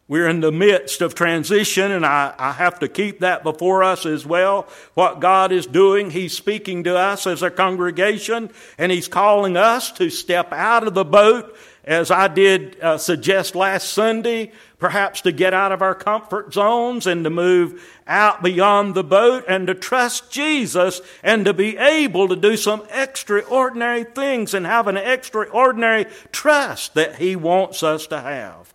We're 0.08 0.28
in 0.28 0.40
the 0.40 0.52
midst 0.52 1.02
of 1.02 1.14
transition, 1.14 1.92
and 1.92 2.04
I, 2.04 2.34
I, 2.36 2.52
have 2.54 2.80
to 2.80 2.88
keep 2.88 3.20
that 3.20 3.44
before 3.44 3.84
us 3.84 4.08
as 4.08 4.26
well. 4.26 4.68
What 4.96 5.20
God 5.20 5.52
is 5.52 5.68
doing, 5.68 6.10
He's 6.10 6.36
speaking 6.36 6.86
to 6.86 6.98
us 6.98 7.28
as 7.28 7.44
a 7.44 7.52
congregation, 7.52 8.50
and 8.80 8.92
He's 8.92 9.08
calling 9.08 9.56
us 9.56 9.92
to 9.94 10.10
step 10.10 10.52
out 10.52 10.88
of 10.88 10.96
the 10.96 11.06
boat 11.06 11.56
as 11.84 12.12
I 12.12 12.28
did 12.28 12.80
uh, 12.82 12.98
suggest 12.98 13.56
last 13.56 13.92
Sunday, 13.94 14.52
perhaps 14.80 15.22
to 15.22 15.32
get 15.32 15.54
out 15.54 15.72
of 15.72 15.82
our 15.82 15.96
comfort 15.96 16.54
zones 16.54 17.08
and 17.08 17.24
to 17.24 17.30
move 17.30 17.84
out 18.08 18.42
beyond 18.44 18.96
the 18.96 19.04
boat 19.04 19.46
and 19.48 19.68
to 19.68 19.76
trust 19.76 20.32
Jesus 20.32 21.02
and 21.24 21.46
to 21.46 21.54
be 21.54 21.78
able 21.78 22.28
to 22.28 22.36
do 22.36 22.58
some 22.58 22.84
extraordinary 22.92 24.04
things 24.04 24.54
and 24.54 24.66
have 24.66 24.88
an 24.88 24.98
extraordinary 24.98 26.06
trust 26.32 26.94
that 26.96 27.16
He 27.16 27.36
wants 27.36 27.84
us 27.84 28.08
to 28.08 28.20
have. 28.20 28.74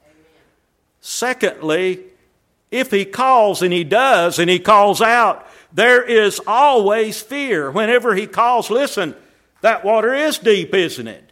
Secondly, 1.00 2.04
if 2.70 2.90
He 2.90 3.04
calls 3.04 3.62
and 3.62 3.72
He 3.72 3.84
does 3.84 4.38
and 4.38 4.48
He 4.48 4.58
calls 4.58 5.00
out, 5.00 5.46
there 5.72 6.02
is 6.02 6.40
always 6.46 7.20
fear. 7.20 7.70
Whenever 7.70 8.14
He 8.14 8.26
calls, 8.26 8.70
listen, 8.70 9.14
that 9.60 9.84
water 9.84 10.14
is 10.14 10.38
deep, 10.38 10.74
isn't 10.74 11.08
it? 11.08 11.23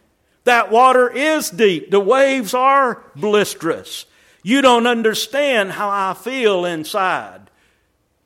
That 0.45 0.71
water 0.71 1.09
is 1.09 1.49
deep. 1.49 1.89
The 1.91 1.99
waves 1.99 2.53
are 2.53 3.01
blisterous. 3.15 4.05
You 4.43 4.61
don't 4.61 4.87
understand 4.87 5.71
how 5.71 5.89
I 5.89 6.13
feel 6.13 6.65
inside. 6.65 7.49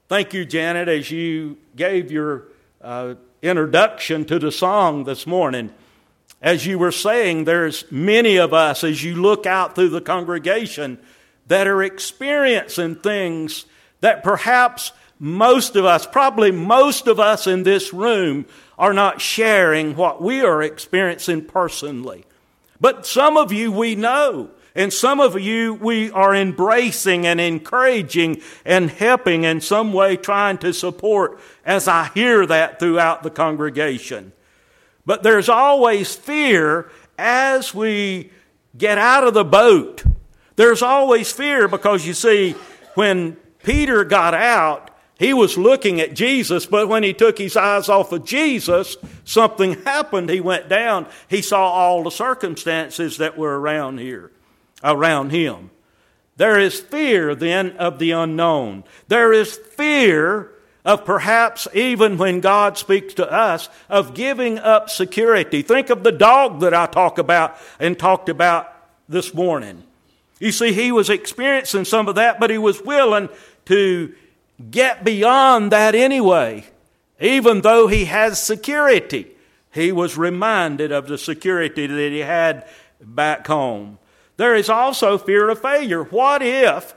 Thank 0.07 0.33
you, 0.33 0.45
Janet, 0.45 0.87
as 0.87 1.11
you 1.11 1.57
gave 1.75 2.11
your 2.11 2.45
uh, 2.81 3.15
introduction 3.41 4.25
to 4.25 4.39
the 4.39 4.51
song 4.51 5.03
this 5.03 5.27
morning. 5.27 5.71
As 6.41 6.65
you 6.65 6.79
were 6.79 6.91
saying, 6.91 7.45
there's 7.45 7.83
many 7.91 8.37
of 8.37 8.53
us, 8.53 8.83
as 8.83 9.03
you 9.03 9.15
look 9.15 9.45
out 9.45 9.75
through 9.75 9.89
the 9.89 10.01
congregation, 10.01 10.97
that 11.47 11.67
are 11.67 11.83
experiencing 11.83 12.95
things 12.95 13.65
that 14.01 14.23
perhaps 14.23 14.91
most 15.19 15.75
of 15.75 15.85
us, 15.85 16.05
probably 16.05 16.51
most 16.51 17.07
of 17.07 17.19
us 17.19 17.47
in 17.47 17.63
this 17.63 17.93
room, 17.93 18.45
are 18.77 18.93
not 18.93 19.21
sharing 19.21 19.95
what 19.95 20.21
we 20.21 20.41
are 20.41 20.61
experiencing 20.61 21.43
personally. 21.45 22.25
But 22.79 23.05
some 23.05 23.37
of 23.37 23.51
you 23.51 23.71
we 23.71 23.95
know, 23.95 24.51
And 24.77 24.93
some 24.93 25.19
of 25.19 25.41
you, 25.41 25.73
we 25.73 26.11
are 26.11 26.35
embracing 26.35 27.25
and 27.25 27.41
encouraging 27.41 28.43
and 28.63 28.91
helping 28.91 29.43
in 29.43 29.59
some 29.59 29.91
way, 29.91 30.17
trying 30.17 30.59
to 30.59 30.71
support 30.71 31.39
as 31.65 31.87
I 31.87 32.11
hear 32.13 32.45
that 32.45 32.77
throughout 32.77 33.23
the 33.23 33.31
congregation. 33.31 34.33
But 35.03 35.23
there's 35.23 35.49
always 35.49 36.15
fear 36.15 36.91
as 37.17 37.73
we 37.73 38.29
get 38.77 38.99
out 38.99 39.23
of 39.23 39.33
the 39.33 39.43
boat. 39.43 40.03
There's 40.57 40.83
always 40.83 41.31
fear 41.31 41.67
because 41.67 42.05
you 42.05 42.13
see, 42.13 42.51
when 42.93 43.35
Peter 43.63 44.03
got 44.03 44.35
out, 44.35 44.91
he 45.19 45.33
was 45.33 45.57
looking 45.57 45.99
at 45.99 46.13
Jesus, 46.13 46.65
but 46.65 46.87
when 46.87 47.03
he 47.03 47.13
took 47.13 47.37
his 47.37 47.57
eyes 47.57 47.89
off 47.89 48.11
of 48.11 48.25
Jesus, 48.25 48.97
something 49.25 49.81
happened. 49.83 50.29
He 50.29 50.41
went 50.41 50.69
down. 50.69 51.07
He 51.27 51.41
saw 51.41 51.69
all 51.69 52.03
the 52.03 52.11
circumstances 52.11 53.17
that 53.17 53.37
were 53.37 53.59
around 53.59 53.99
here 53.99 54.31
around 54.83 55.31
him. 55.31 55.71
There 56.37 56.59
is 56.59 56.79
fear 56.79 57.33
then 57.33 57.71
of 57.77 57.97
the 57.97 58.11
unknown. 58.11 58.83
There 59.07 59.33
is 59.33 59.57
fear 59.57 60.51
of 60.85 61.03
perhaps 61.03 61.67
even 61.73 62.17
when 62.17 62.39
God 62.39 62.77
speaks 62.77 63.15
to 63.15 63.29
us 63.29 63.69
of 63.89 64.13
giving 64.13 64.59
up 64.59 64.89
security. 64.89 65.63
Think 65.63 65.89
of 65.89 66.03
the 66.03 66.11
dog 66.11 66.61
that 66.61 66.73
I 66.73 66.85
talk 66.85 67.17
about 67.17 67.57
and 67.79 67.97
talked 67.97 68.29
about 68.29 68.71
this 69.09 69.33
morning. 69.33 69.83
You 70.39 70.51
see, 70.51 70.71
he 70.71 70.91
was 70.91 71.09
experiencing 71.09 71.85
some 71.85 72.07
of 72.07 72.15
that, 72.15 72.39
but 72.39 72.51
he 72.51 72.59
was 72.59 72.81
willing 72.81 73.29
to 73.65 74.13
get 74.71 75.03
beyond 75.03 75.71
that 75.71 75.95
anyway. 75.95 76.65
Even 77.19 77.61
though 77.61 77.87
he 77.87 78.05
has 78.05 78.41
security, 78.41 79.27
he 79.73 79.91
was 79.91 80.17
reminded 80.17 80.91
of 80.91 81.07
the 81.07 81.17
security 81.17 81.87
that 81.87 82.11
he 82.11 82.19
had 82.19 82.67
back 83.01 83.47
home. 83.47 83.97
There 84.37 84.55
is 84.55 84.69
also 84.69 85.17
fear 85.17 85.49
of 85.49 85.61
failure. 85.61 86.03
What 86.03 86.43
if, 86.43 86.95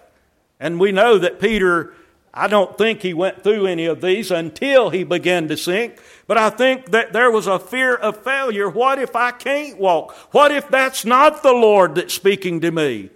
and 0.59 0.79
we 0.79 0.93
know 0.93 1.19
that 1.19 1.41
Peter, 1.41 1.95
I 2.35 2.49
don't 2.49 2.77
think 2.77 3.01
he 3.01 3.15
went 3.15 3.43
through 3.43 3.67
any 3.67 3.87
of 3.87 4.03
these 4.03 4.31
until 4.31 4.91
he 4.91 5.05
began 5.05 5.49
to 5.49 5.57
sink, 5.57 5.99
but 6.27 6.37
I 6.37 6.51
think 6.51 6.91
that 6.91 7.13
there 7.13 7.31
was 7.31 7.47
a 7.47 7.59
fear 7.59 7.95
of 7.95 8.23
failure. 8.23 8.69
What 8.69 8.99
if 8.99 9.17
I 9.17 9.31
can't 9.31 9.79
walk? 9.79 10.13
What 10.33 10.53
if 10.53 10.69
that's 10.69 11.05
not 11.05 11.43
the 11.43 11.53
Lord 11.53 11.95
that's 11.95 12.15
speaking 12.15 12.61
to 12.61 12.71
me? 12.71 13.11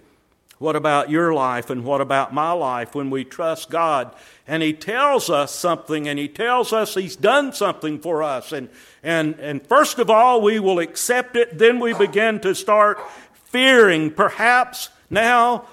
What 0.57 0.75
about 0.75 1.09
your 1.09 1.33
life 1.33 1.69
and 1.69 1.83
what 1.83 1.99
about 1.99 2.33
my 2.33 2.51
life 2.51 2.95
when 2.95 3.09
we 3.09 3.25
trust 3.25 3.69
God 3.69 4.15
and 4.47 4.63
He 4.63 4.71
tells 4.71 5.29
us 5.29 5.53
something 5.53 6.07
and 6.07 6.17
He 6.17 6.27
tells 6.27 6.71
us 6.71 6.95
He's 6.95 7.15
done 7.15 7.51
something 7.51 7.99
for 7.99 8.23
us? 8.23 8.51
And, 8.51 8.69
and, 9.03 9.37
and 9.39 9.65
first 9.67 9.99
of 9.99 10.09
all, 10.09 10.41
we 10.41 10.59
will 10.59 10.79
accept 10.79 11.35
it, 11.35 11.57
then 11.57 11.79
we 11.79 11.93
begin 11.93 12.39
to 12.41 12.55
start 12.55 12.99
fearing 13.33 14.11
perhaps 14.11 14.89
now 15.09 15.67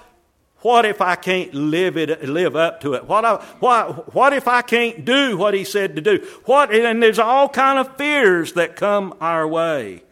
what 0.63 0.85
if 0.85 1.01
I 1.01 1.17
can't 1.17 1.53
live 1.53 1.97
it, 1.97 2.23
live 2.23 2.55
up 2.55 2.81
to 2.83 2.95
it? 2.95 3.07
What, 3.07 3.25
I, 3.25 3.35
what, 3.59 4.15
what 4.15 4.33
if 4.33 4.47
I 4.47 4.63
can't 4.63 5.05
do 5.05 5.37
what 5.37 5.55
he 5.55 5.65
said 5.65 5.97
to 5.97 6.03
do? 6.03 6.25
What, 6.45 6.73
and 6.73 7.03
there's 7.03 7.19
all 7.19 7.49
kind 7.49 7.81
of 7.81 7.97
fears 7.97 8.53
that 8.53 8.77
come 8.77 9.15
our 9.21 9.47
way 9.47 10.05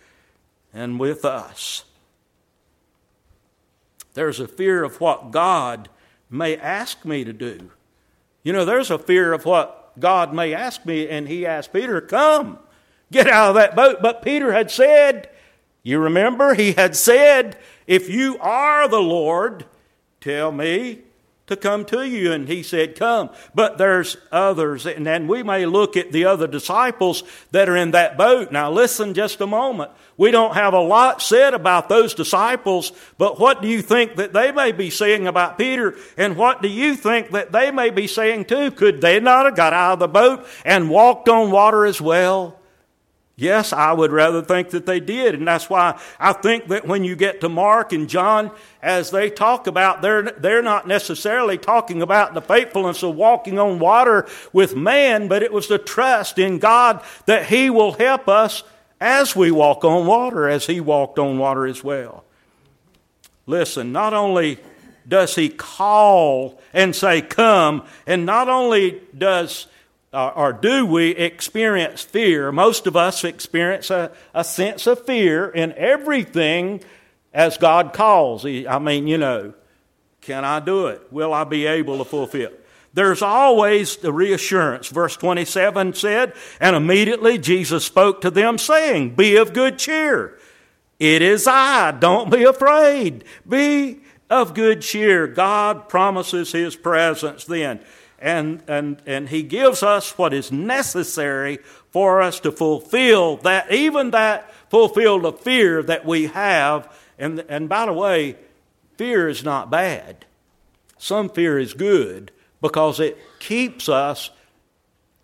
and 0.75 0.99
with 0.99 1.25
us. 1.25 1.85
There's 4.15 4.41
a 4.41 4.49
fear 4.49 4.83
of 4.83 5.01
what 5.01 5.31
God 5.31 5.89
may 6.29 6.57
ask 6.57 7.05
me 7.05 7.25
to 7.25 7.33
do. 7.33 7.71
You 8.43 8.53
know, 8.53 8.65
there's 8.65 8.91
a 8.91 8.99
fear 8.99 9.33
of 9.33 9.45
what 9.45 9.93
God 9.99 10.33
may 10.33 10.55
ask 10.55 10.87
me, 10.87 11.09
and 11.09 11.29
he 11.29 11.45
asked 11.45 11.73
Peter, 11.73 12.01
Come, 12.01 12.59
get 13.13 13.27
out 13.27 13.51
of 13.51 13.55
that 13.57 13.77
boat. 13.77 13.99
But 14.01 14.23
Peter 14.23 14.53
had 14.53 14.71
said, 14.71 15.29
you 15.83 15.99
remember, 15.99 16.55
he 16.55 16.73
had 16.73 16.97
said, 16.97 17.57
If 17.87 18.09
you 18.09 18.39
are 18.39 18.89
the 18.89 19.01
Lord, 19.01 19.67
tell 20.21 20.53
me 20.53 21.01
to 21.51 21.57
come 21.57 21.85
to 21.87 22.03
you. 22.03 22.33
And 22.33 22.49
he 22.49 22.63
said, 22.63 22.97
Come. 22.97 23.31
But 23.55 23.79
there's 23.79 24.17
others, 24.33 24.87
and 24.87 25.07
then 25.07 25.29
we 25.29 25.43
may 25.43 25.67
look 25.67 25.97
at 25.97 26.13
the 26.13 26.25
other 26.25 26.47
disciples 26.47 27.23
that 27.51 27.69
are 27.69 27.77
in 27.77 27.91
that 27.91 28.17
boat. 28.17 28.51
Now, 28.51 28.71
listen 28.71 29.15
just 29.15 29.41
a 29.41 29.47
moment. 29.47 29.91
We 30.17 30.31
don't 30.31 30.55
have 30.55 30.75
a 30.75 30.81
lot 30.81 31.23
said 31.23 31.55
about 31.55 31.89
those 31.89 32.13
disciples, 32.15 32.93
but 33.17 33.41
what 33.41 33.63
do 33.63 33.69
you 33.69 33.81
think 33.81 34.17
that 34.17 34.33
they 34.33 34.53
may 34.53 34.73
be 34.73 34.91
saying 34.91 35.27
about 35.27 35.57
Peter? 35.57 35.97
And 36.17 36.37
what 36.37 36.61
do 36.61 36.69
you 36.69 36.95
think 36.95 37.31
that 37.31 37.53
they 37.53 37.71
may 37.71 37.91
be 37.91 38.07
saying 38.07 38.45
too? 38.45 38.71
Could 38.71 39.01
they 39.01 39.19
not 39.19 39.47
have 39.47 39.57
got 39.57 39.73
out 39.73 39.95
of 39.95 39.99
the 39.99 40.09
boat 40.09 40.47
and 40.65 40.91
walked 40.91 41.29
on 41.29 41.51
water 41.51 41.87
as 41.87 42.01
well? 42.01 42.60
Yes, 43.41 43.73
I 43.73 43.95
would 43.95 44.13
rather 44.13 44.43
think 44.43 44.69
that 44.71 44.85
they 44.85 45.01
did. 45.01 45.35
And 45.35 45.49
that's 45.49 45.71
why 45.71 45.99
I 46.19 46.35
think 46.35 46.69
that 46.69 46.87
when 46.87 47.05
you 47.05 47.17
get 47.17 47.41
to 47.41 47.49
Mark 47.49 47.91
and 47.95 48.07
John, 48.07 48.51
as 48.83 49.11
they 49.11 49.31
talk 49.31 49.67
about, 49.67 50.03
they're, 50.03 50.25
they're 50.25 50.63
not 50.63 50.87
necessarily 50.87 51.57
talking 51.57 52.03
about 52.03 52.35
the 52.35 52.43
faithfulness 52.43 53.03
of 53.03 53.17
walking 53.17 53.59
on 53.59 53.79
water 53.79 54.29
with 54.53 54.77
man, 54.77 55.27
but 55.27 55.43
it 55.43 55.55
was 55.55 55.69
the 55.69 55.79
trust 55.79 56.39
in 56.39 56.59
God 56.59 57.03
that 57.25 57.47
He 57.47 57.71
will 57.71 57.93
help 57.93 58.29
us 58.29 58.63
as 59.01 59.35
we 59.35 59.51
walk 59.51 59.87
on 59.87 60.07
water, 60.07 60.47
as 60.47 60.67
He 60.67 60.79
walked 60.79 61.19
on 61.19 61.39
water 61.39 61.67
as 61.67 61.83
well. 61.83 62.25
Listen, 63.47 63.91
not 63.91 64.13
only 64.13 64.59
does 65.09 65.35
He 65.35 65.49
call 65.49 66.61
and 66.75 66.95
say, 66.95 67.23
Come, 67.23 67.87
and 68.07 68.27
not 68.27 68.51
only 68.51 69.01
does 69.17 69.67
or 70.13 70.53
do 70.53 70.87
we 70.87 71.11
experience 71.11 72.03
fear? 72.03 72.51
Most 72.51 72.87
of 72.87 72.97
us 72.97 73.23
experience 73.23 73.91
a, 73.91 74.11
a 74.35 74.43
sense 74.43 74.87
of 74.87 75.05
fear 75.07 75.49
in 75.49 75.73
everything 75.75 76.83
as 77.33 77.57
God 77.57 77.93
calls. 77.93 78.45
I 78.45 78.79
mean, 78.81 79.07
you 79.07 79.19
know, 79.19 79.55
can 80.21 80.45
I 80.45 80.61
do 80.61 80.89
it? 80.89 81.13
Will 81.13 81.33
I 81.33 81.45
be 81.45 81.67
able 81.67 81.99
to 81.99 82.05
fulfill? 82.05 82.51
There's 82.93 83.23
always 83.23 83.97
the 83.99 84.13
reassurance. 84.13 84.89
Verse 84.89 85.17
27 85.17 85.95
said, 85.95 86.35
And 86.59 86.75
immediately 86.75 87.39
Jesus 87.39 87.85
spoke 87.85 88.21
to 88.23 88.33
them, 88.33 88.59
saying, 88.59 89.15
Be 89.15 89.37
of 89.37 89.53
good 89.53 89.79
cheer. 89.79 90.39
It 90.99 91.23
is 91.23 91.47
I. 91.47 91.93
Don't 91.93 92.31
be 92.31 92.43
afraid. 92.43 93.25
Be 93.49 94.01
of 94.29 94.55
good 94.55 94.83
cheer. 94.83 95.29
God 95.29 95.89
promises 95.89 96.51
His 96.51 96.75
presence 96.75 97.45
then 97.45 97.81
and, 98.21 98.63
and, 98.69 99.01
and 99.07 99.29
He 99.29 99.43
gives 99.43 99.83
us 99.83 100.17
what 100.19 100.35
is 100.35 100.53
necessary 100.53 101.59
for 101.91 102.21
us 102.21 102.41
to 102.41 102.53
fulfill 102.53 103.39
that, 103.39 103.73
even 103.73 104.11
that, 104.11 104.53
fulfill 104.71 105.21
the 105.21 105.33
fear 105.33 105.83
that 105.83 106.05
we 106.05 106.27
have. 106.27 106.95
And, 107.19 107.45
and 107.49 107.69
by 107.69 107.87
the 107.87 107.93
way, 107.93 108.37
fear 108.97 109.29
is 109.29 109.43
not 109.45 109.71
bad. 109.71 110.27
Some 110.99 111.31
fear 111.31 111.59
is 111.59 111.75
good 111.75 112.31
because 112.61 113.01
it 113.01 113.19
keeps 113.39 113.89
us 113.89 114.31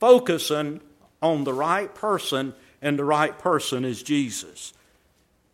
focusing 0.01 0.81
on 1.23 1.45
the 1.45 1.53
right 1.53 1.95
person, 1.95 2.55
and 2.83 2.99
the 2.99 3.05
right 3.05 3.39
person 3.39 3.85
is 3.85 4.03
Jesus. 4.03 4.73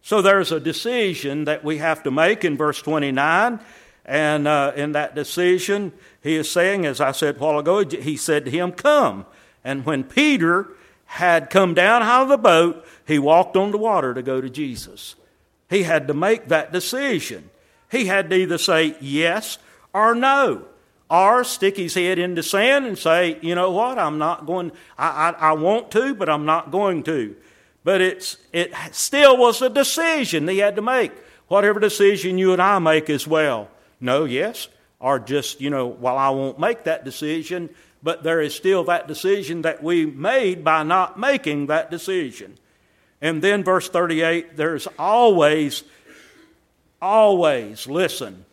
So 0.03 0.21
there's 0.21 0.51
a 0.51 0.61
decision 0.61 1.45
that 1.45 1.65
we 1.65 1.79
have 1.79 2.03
to 2.03 2.11
make 2.11 2.45
in 2.45 2.57
verse 2.57 2.83
29 2.83 3.61
and 4.05 4.49
uh, 4.49 4.73
in 4.75 4.93
that 4.93 5.15
decision, 5.15 5.93
he 6.23 6.35
is 6.35 6.51
saying, 6.51 6.87
as 6.87 7.01
I 7.01 7.13
said 7.13 7.37
a 7.37 7.39
while 7.39 7.59
ago, 7.59 7.85
he 7.85 8.17
said 8.17 8.45
to 8.45 8.51
him, 8.51 8.73
Come. 8.73 9.27
And 9.65 9.87
when 9.87 10.03
Peter 10.05 10.69
had 11.07 11.51
come 11.51 11.75
down 11.75 12.03
out 12.03 12.23
of 12.23 12.29
the 12.29 12.39
boat, 12.39 12.85
he 13.07 13.19
walked 13.19 13.57
on 13.57 13.71
the 13.71 13.79
water 13.79 14.13
to 14.15 14.23
go 14.23 14.41
to 14.41 14.51
Jesus. 14.51 15.15
He 15.71 15.85
had 15.85 16.09
to 16.09 16.15
make 16.15 16.49
that 16.49 16.73
decision. 16.73 17.51
He 17.91 18.07
had 18.07 18.31
to 18.31 18.37
either 18.37 18.59
say 18.59 18.97
yes 19.01 19.59
or 19.95 20.15
no, 20.15 20.65
or 21.09 21.45
stick 21.45 21.77
his 21.77 21.95
head 21.95 22.19
in 22.19 22.35
the 22.35 22.43
sand 22.43 22.87
and 22.87 22.99
say, 22.99 23.39
You 23.41 23.55
know 23.55 23.71
what, 23.71 23.99
I'm 23.99 24.19
not 24.19 24.47
going, 24.47 24.73
I, 24.99 25.31
I, 25.31 25.51
I 25.51 25.53
want 25.53 25.91
to, 25.93 26.15
but 26.15 26.29
I'm 26.29 26.45
not 26.45 26.71
going 26.73 27.05
to. 27.05 27.37
But 27.85 28.01
it's, 28.01 28.39
it 28.53 28.73
still 28.93 29.37
was 29.37 29.63
a 29.63 29.69
decision 29.69 30.49
he 30.49 30.59
had 30.59 30.77
to 30.77 30.83
make, 30.83 31.13
whatever 31.49 31.79
decision 31.79 32.39
you 32.39 32.53
and 32.53 32.63
I 32.63 32.79
make 32.79 33.11
as 33.11 33.27
well. 33.27 33.69
No, 34.03 34.25
yes, 34.25 34.69
or 34.99 35.19
just, 35.19 35.61
you 35.61 35.71
know, 35.71 35.87
well, 35.87 36.19
I 36.19 36.31
won't 36.31 36.59
make 36.59 36.85
that 36.85 37.05
decision, 37.05 37.71
but 38.03 38.23
there 38.23 38.41
is 38.41 38.55
still 38.55 38.85
that 38.85 39.07
decision 39.07 39.63
that 39.63 39.83
we 39.83 40.05
made 40.05 40.65
by 40.65 40.83
not 40.83 41.19
making 41.19 41.67
that 41.67 41.91
decision. 41.91 42.57
And 43.21 43.41
then 43.41 43.63
verse 43.63 43.89
38 43.89 44.57
there's 44.57 44.89
always, 44.99 45.85
always, 47.01 47.87
listen, 47.87 48.45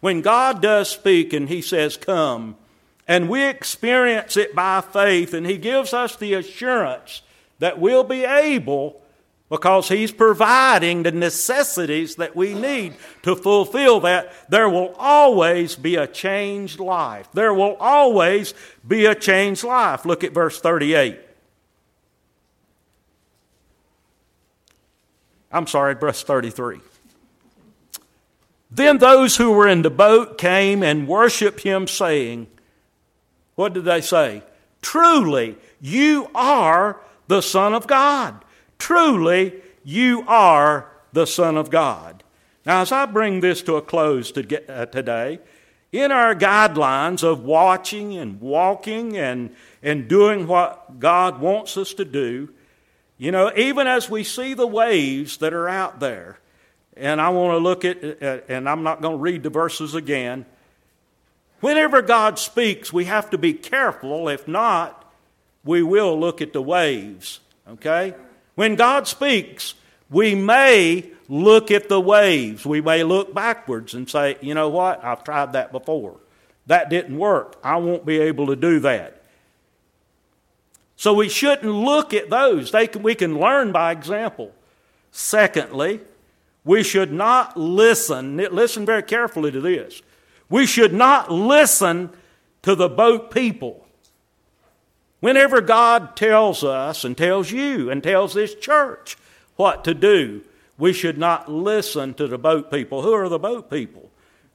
when 0.00 0.20
God 0.20 0.60
does 0.60 0.90
speak 0.90 1.32
and 1.32 1.48
He 1.48 1.62
says, 1.62 1.96
Come, 1.96 2.56
and 3.06 3.30
we 3.30 3.44
experience 3.44 4.36
it 4.36 4.54
by 4.54 4.82
faith, 4.82 5.32
and 5.32 5.46
He 5.46 5.56
gives 5.56 5.94
us 5.94 6.16
the 6.16 6.34
assurance 6.34 7.22
that 7.58 7.80
we'll 7.80 8.04
be 8.04 8.24
able 8.24 9.00
because 9.48 9.88
He's 9.88 10.12
providing 10.12 11.02
the 11.02 11.12
necessities 11.12 12.16
that 12.16 12.36
we 12.36 12.54
need 12.54 12.94
to 13.22 13.34
fulfill 13.34 14.00
that, 14.00 14.32
there 14.50 14.68
will 14.68 14.94
always 14.98 15.74
be 15.74 15.96
a 15.96 16.06
changed 16.06 16.80
life. 16.80 17.28
There 17.32 17.54
will 17.54 17.76
always 17.80 18.54
be 18.86 19.06
a 19.06 19.14
changed 19.14 19.64
life. 19.64 20.04
Look 20.04 20.24
at 20.24 20.32
verse 20.32 20.60
38. 20.60 21.20
I'm 25.50 25.66
sorry, 25.66 25.94
verse 25.94 26.22
33. 26.22 26.80
Then 28.70 28.98
those 28.98 29.36
who 29.36 29.52
were 29.52 29.66
in 29.66 29.82
the 29.82 29.90
boat 29.90 30.36
came 30.36 30.82
and 30.82 31.08
worshiped 31.08 31.62
him, 31.62 31.86
saying, 31.86 32.48
What 33.54 33.72
did 33.72 33.84
they 33.84 34.02
say? 34.02 34.42
Truly, 34.82 35.56
you 35.80 36.28
are 36.34 37.00
the 37.28 37.40
Son 37.40 37.72
of 37.72 37.86
God. 37.86 38.44
Truly, 38.78 39.54
you 39.84 40.24
are 40.26 40.90
the 41.12 41.26
Son 41.26 41.56
of 41.56 41.70
God. 41.70 42.22
Now, 42.64 42.82
as 42.82 42.92
I 42.92 43.06
bring 43.06 43.40
this 43.40 43.62
to 43.62 43.76
a 43.76 43.82
close 43.82 44.30
to 44.32 44.42
get, 44.42 44.68
uh, 44.68 44.86
today, 44.86 45.40
in 45.90 46.12
our 46.12 46.34
guidelines 46.34 47.22
of 47.22 47.42
watching 47.42 48.16
and 48.16 48.40
walking 48.40 49.16
and, 49.16 49.54
and 49.82 50.06
doing 50.08 50.46
what 50.46 51.00
God 51.00 51.40
wants 51.40 51.76
us 51.76 51.94
to 51.94 52.04
do, 52.04 52.50
you 53.16 53.32
know, 53.32 53.50
even 53.56 53.86
as 53.86 54.10
we 54.10 54.22
see 54.22 54.54
the 54.54 54.66
waves 54.66 55.38
that 55.38 55.54
are 55.54 55.68
out 55.68 55.98
there, 55.98 56.38
and 56.96 57.20
I 57.20 57.30
want 57.30 57.52
to 57.54 57.58
look 57.58 57.84
at, 57.84 58.22
uh, 58.22 58.40
and 58.48 58.68
I'm 58.68 58.82
not 58.82 59.00
going 59.00 59.16
to 59.16 59.22
read 59.22 59.42
the 59.42 59.50
verses 59.50 59.94
again. 59.94 60.44
Whenever 61.60 62.02
God 62.02 62.38
speaks, 62.38 62.92
we 62.92 63.06
have 63.06 63.30
to 63.30 63.38
be 63.38 63.54
careful. 63.54 64.28
If 64.28 64.46
not, 64.46 65.10
we 65.64 65.82
will 65.82 66.18
look 66.18 66.40
at 66.40 66.52
the 66.52 66.62
waves. 66.62 67.40
Okay? 67.68 68.14
When 68.58 68.74
God 68.74 69.06
speaks, 69.06 69.74
we 70.10 70.34
may 70.34 71.08
look 71.28 71.70
at 71.70 71.88
the 71.88 72.00
waves. 72.00 72.66
We 72.66 72.80
may 72.80 73.04
look 73.04 73.32
backwards 73.32 73.94
and 73.94 74.10
say, 74.10 74.36
you 74.40 74.52
know 74.52 74.68
what? 74.68 75.04
I've 75.04 75.22
tried 75.22 75.52
that 75.52 75.70
before. 75.70 76.16
That 76.66 76.90
didn't 76.90 77.16
work. 77.16 77.54
I 77.62 77.76
won't 77.76 78.04
be 78.04 78.18
able 78.18 78.48
to 78.48 78.56
do 78.56 78.80
that. 78.80 79.22
So 80.96 81.14
we 81.14 81.28
shouldn't 81.28 81.72
look 81.72 82.12
at 82.12 82.30
those. 82.30 82.72
They 82.72 82.88
can, 82.88 83.04
we 83.04 83.14
can 83.14 83.38
learn 83.38 83.70
by 83.70 83.92
example. 83.92 84.52
Secondly, 85.12 86.00
we 86.64 86.82
should 86.82 87.12
not 87.12 87.56
listen, 87.56 88.38
listen 88.38 88.84
very 88.84 89.04
carefully 89.04 89.52
to 89.52 89.60
this. 89.60 90.02
We 90.50 90.66
should 90.66 90.92
not 90.92 91.30
listen 91.30 92.10
to 92.62 92.74
the 92.74 92.88
boat 92.88 93.30
people. 93.30 93.86
Whenever 95.20 95.60
God 95.60 96.16
tells 96.16 96.62
us 96.62 97.04
and 97.04 97.16
tells 97.16 97.50
you 97.50 97.90
and 97.90 98.02
tells 98.02 98.34
this 98.34 98.54
church 98.54 99.16
what 99.56 99.84
to 99.84 99.94
do, 99.94 100.42
we 100.78 100.92
should 100.92 101.18
not 101.18 101.50
listen 101.50 102.14
to 102.14 102.28
the 102.28 102.38
boat 102.38 102.70
people. 102.70 103.02
Who 103.02 103.12
are 103.12 103.28
the 103.28 103.38
boat 103.38 103.68
people? 103.68 104.10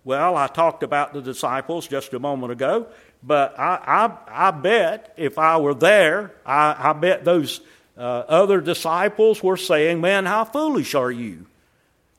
Well, 0.06 0.36
I 0.36 0.48
talked 0.48 0.84
about 0.84 1.14
the 1.14 1.22
disciples 1.22 1.88
just 1.88 2.14
a 2.14 2.20
moment 2.20 2.52
ago, 2.52 2.88
but 3.22 3.58
I, 3.58 4.12
I, 4.28 4.48
I 4.48 4.52
bet 4.52 5.14
if 5.18 5.38
I 5.38 5.58
were 5.58 5.74
there, 5.74 6.34
I, 6.46 6.76
I 6.78 6.94
bet 6.94 7.24
those 7.24 7.62
uh, 7.98 8.02
other 8.28 8.60
disciples 8.60 9.44
were 9.44 9.58
saying, 9.58 10.02
Man, 10.02 10.26
how 10.26 10.46
foolish 10.46 10.96
are 10.96 11.12
you? 11.12 11.46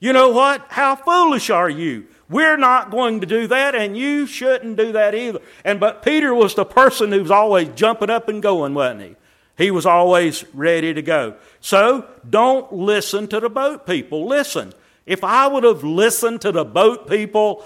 You 0.00 0.12
know 0.12 0.30
what? 0.30 0.66
How 0.68 0.96
foolish 0.96 1.50
are 1.50 1.68
you? 1.68 2.07
We're 2.28 2.56
not 2.56 2.90
going 2.90 3.20
to 3.20 3.26
do 3.26 3.46
that, 3.48 3.74
and 3.74 3.96
you 3.96 4.26
shouldn't 4.26 4.76
do 4.76 4.92
that 4.92 5.14
either. 5.14 5.40
And 5.64 5.78
but 5.78 6.02
Peter 6.02 6.34
was 6.34 6.54
the 6.54 6.64
person 6.64 7.12
who 7.12 7.20
was 7.20 7.30
always 7.30 7.68
jumping 7.74 8.10
up 8.10 8.28
and 8.28 8.42
going, 8.42 8.74
wasn't 8.74 9.02
he? 9.02 9.16
He 9.56 9.70
was 9.70 9.87
always 9.87 10.44
ready 10.54 10.94
to 10.94 11.02
go. 11.02 11.37
So 11.60 12.08
don't 12.28 12.72
listen 12.72 13.28
to 13.28 13.40
the 13.40 13.50
boat 13.50 13.87
people. 13.87 14.26
Listen. 14.26 14.72
If 15.06 15.22
I 15.22 15.46
would 15.46 15.64
have 15.64 15.84
listened 15.84 16.40
to 16.40 16.50
the 16.50 16.64
boat 16.64 17.06
people 17.06 17.62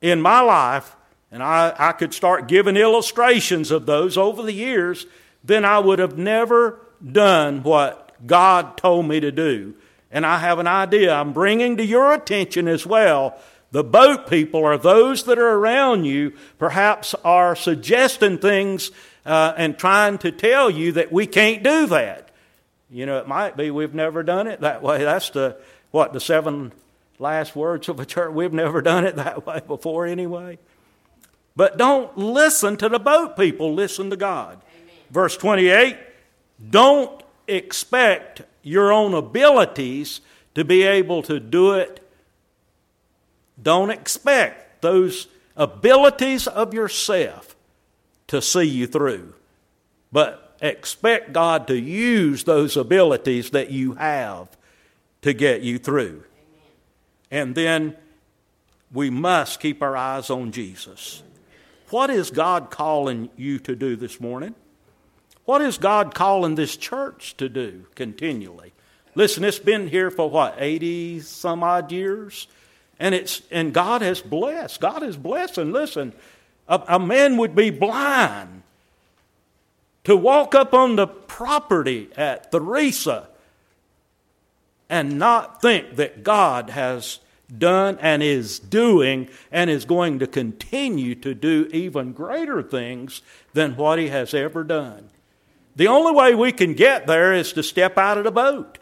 in 0.00 0.22
my 0.22 0.40
life, 0.40 0.94
and 1.32 1.42
I, 1.42 1.74
I 1.76 1.90
could 1.90 2.14
start 2.14 2.46
giving 2.46 2.76
illustrations 2.76 3.72
of 3.72 3.86
those 3.86 4.16
over 4.16 4.44
the 4.44 4.52
years, 4.52 5.04
then 5.42 5.64
I 5.64 5.80
would 5.80 5.98
have 5.98 6.16
never 6.16 6.78
done 7.04 7.64
what 7.64 8.12
God 8.24 8.76
told 8.76 9.06
me 9.06 9.18
to 9.18 9.32
do 9.32 9.74
and 10.10 10.26
I 10.26 10.38
have 10.38 10.58
an 10.58 10.66
idea 10.66 11.14
I'm 11.14 11.32
bringing 11.32 11.76
to 11.76 11.84
your 11.84 12.12
attention 12.12 12.66
as 12.66 12.84
well. 12.84 13.38
The 13.72 13.84
boat 13.84 14.28
people 14.28 14.64
are 14.64 14.78
those 14.78 15.24
that 15.24 15.38
are 15.38 15.52
around 15.52 16.04
you, 16.04 16.32
perhaps 16.58 17.14
are 17.24 17.54
suggesting 17.54 18.38
things 18.38 18.90
uh, 19.24 19.54
and 19.56 19.78
trying 19.78 20.18
to 20.18 20.32
tell 20.32 20.70
you 20.70 20.92
that 20.92 21.12
we 21.12 21.26
can't 21.26 21.62
do 21.62 21.86
that. 21.86 22.30
You 22.90 23.06
know, 23.06 23.18
it 23.18 23.28
might 23.28 23.56
be 23.56 23.70
we've 23.70 23.94
never 23.94 24.22
done 24.22 24.48
it 24.48 24.60
that 24.62 24.82
way. 24.82 25.04
That's 25.04 25.30
the, 25.30 25.56
what, 25.92 26.12
the 26.12 26.20
seven 26.20 26.72
last 27.20 27.54
words 27.54 27.88
of 27.88 28.00
a 28.00 28.06
church. 28.06 28.32
We've 28.32 28.52
never 28.52 28.82
done 28.82 29.04
it 29.04 29.16
that 29.16 29.46
way 29.46 29.60
before 29.64 30.06
anyway. 30.06 30.58
But 31.54 31.76
don't 31.76 32.16
listen 32.16 32.76
to 32.78 32.88
the 32.88 32.98
boat 32.98 33.36
people, 33.36 33.74
listen 33.74 34.10
to 34.10 34.16
God. 34.16 34.60
Amen. 34.74 34.94
Verse 35.10 35.36
28 35.36 35.96
don't 36.68 37.22
expect 37.48 38.42
your 38.62 38.92
own 38.92 39.14
abilities 39.14 40.20
to 40.54 40.64
be 40.64 40.82
able 40.82 41.22
to 41.22 41.40
do 41.40 41.72
it. 41.72 42.06
Don't 43.62 43.90
expect 43.90 44.82
those 44.82 45.28
abilities 45.56 46.46
of 46.46 46.72
yourself 46.72 47.56
to 48.28 48.40
see 48.40 48.64
you 48.64 48.86
through, 48.86 49.34
but 50.12 50.56
expect 50.60 51.32
God 51.32 51.66
to 51.68 51.78
use 51.78 52.44
those 52.44 52.76
abilities 52.76 53.50
that 53.50 53.70
you 53.70 53.94
have 53.94 54.48
to 55.22 55.32
get 55.32 55.62
you 55.62 55.78
through. 55.78 56.24
And 57.30 57.54
then 57.54 57.96
we 58.92 59.10
must 59.10 59.60
keep 59.60 59.82
our 59.82 59.96
eyes 59.96 60.30
on 60.30 60.52
Jesus. 60.52 61.22
What 61.90 62.10
is 62.10 62.30
God 62.30 62.70
calling 62.70 63.30
you 63.36 63.58
to 63.60 63.74
do 63.74 63.96
this 63.96 64.20
morning? 64.20 64.54
What 65.44 65.60
is 65.60 65.78
God 65.78 66.14
calling 66.14 66.54
this 66.54 66.76
church 66.76 67.36
to 67.38 67.48
do 67.48 67.86
continually? 67.94 68.72
Listen, 69.14 69.42
it's 69.42 69.58
been 69.58 69.88
here 69.88 70.10
for 70.10 70.30
what, 70.30 70.54
80 70.58 71.20
some 71.20 71.64
odd 71.64 71.90
years? 71.90 72.46
And, 73.00 73.14
it's, 73.14 73.42
and 73.50 73.72
God 73.72 74.02
has 74.02 74.20
blessed. 74.20 74.80
God 74.80 75.02
is 75.02 75.16
blessing. 75.16 75.72
Listen, 75.72 76.12
a, 76.68 76.82
a 76.86 76.98
man 77.00 77.38
would 77.38 77.56
be 77.56 77.70
blind 77.70 78.62
to 80.04 80.14
walk 80.14 80.54
up 80.54 80.74
on 80.74 80.96
the 80.96 81.06
property 81.06 82.10
at 82.16 82.52
Theresa 82.52 83.28
and 84.90 85.18
not 85.18 85.62
think 85.62 85.96
that 85.96 86.22
God 86.22 86.70
has 86.70 87.20
done 87.56 87.98
and 88.00 88.22
is 88.22 88.58
doing 88.58 89.28
and 89.50 89.70
is 89.70 89.84
going 89.84 90.18
to 90.18 90.26
continue 90.26 91.14
to 91.16 91.34
do 91.34 91.68
even 91.72 92.12
greater 92.12 92.62
things 92.62 93.22
than 93.54 93.76
what 93.76 93.98
he 93.98 94.08
has 94.08 94.34
ever 94.34 94.62
done. 94.62 95.08
The 95.74 95.88
only 95.88 96.12
way 96.12 96.34
we 96.34 96.52
can 96.52 96.74
get 96.74 97.06
there 97.06 97.32
is 97.32 97.52
to 97.54 97.62
step 97.62 97.96
out 97.96 98.18
of 98.18 98.24
the 98.24 98.30
boat. 98.30 98.78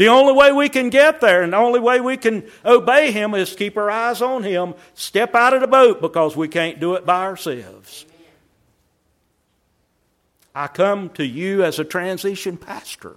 The 0.00 0.08
only 0.08 0.32
way 0.32 0.50
we 0.50 0.70
can 0.70 0.88
get 0.88 1.20
there 1.20 1.42
and 1.42 1.52
the 1.52 1.58
only 1.58 1.78
way 1.78 2.00
we 2.00 2.16
can 2.16 2.48
obey 2.64 3.12
Him 3.12 3.34
is 3.34 3.54
keep 3.54 3.76
our 3.76 3.90
eyes 3.90 4.22
on 4.22 4.44
Him, 4.44 4.72
step 4.94 5.34
out 5.34 5.52
of 5.52 5.60
the 5.60 5.66
boat 5.66 6.00
because 6.00 6.34
we 6.34 6.48
can't 6.48 6.80
do 6.80 6.94
it 6.94 7.04
by 7.04 7.26
ourselves. 7.26 8.06
I 10.54 10.68
come 10.68 11.10
to 11.10 11.26
you 11.26 11.62
as 11.64 11.78
a 11.78 11.84
transition 11.84 12.56
pastor. 12.56 13.16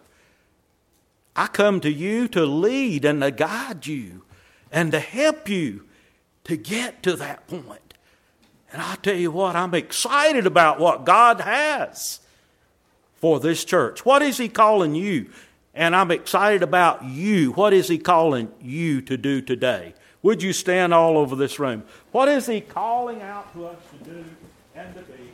I 1.38 1.48
come 1.48 1.80
to 1.80 1.90
you 1.90 2.28
to 2.28 2.46
lead 2.46 3.06
and 3.06 3.22
to 3.22 3.32
guide 3.32 3.88
you 3.88 4.24
and 4.70 4.92
to 4.92 5.00
help 5.00 5.48
you 5.48 5.86
to 6.44 6.58
get 6.58 7.02
to 7.04 7.16
that 7.16 7.48
point. 7.48 7.94
And 8.74 8.82
I 8.82 8.96
tell 8.96 9.16
you 9.16 9.32
what, 9.32 9.56
I'm 9.56 9.74
excited 9.74 10.46
about 10.46 10.82
what 10.82 11.06
God 11.06 11.40
has 11.40 12.20
for 13.22 13.40
this 13.40 13.64
church? 13.64 14.04
What 14.04 14.22
is 14.22 14.38
He 14.38 14.50
calling 14.50 14.96
you? 14.96 15.30
And 15.74 15.96
I'm 15.96 16.12
excited 16.12 16.62
about 16.62 17.04
you. 17.04 17.52
What 17.54 17.74
is 17.74 17.88
He 17.88 17.98
calling 17.98 18.52
you 18.62 19.02
to 19.02 19.18
do 19.18 19.42
today? 19.42 19.96
Would 20.22 20.44
you 20.44 20.54
stand 20.54 20.94
all 20.94 21.18
over 21.18 21.36
this 21.36 21.60
room? 21.60 21.84
What 22.12 22.30
is 22.30 22.46
He 22.46 22.62
calling 22.62 23.22
out 23.22 23.52
to 23.54 23.66
us 23.68 23.78
to 23.92 24.10
do 24.10 24.26
and 24.76 24.94
to 24.94 25.02
be? 25.02 25.32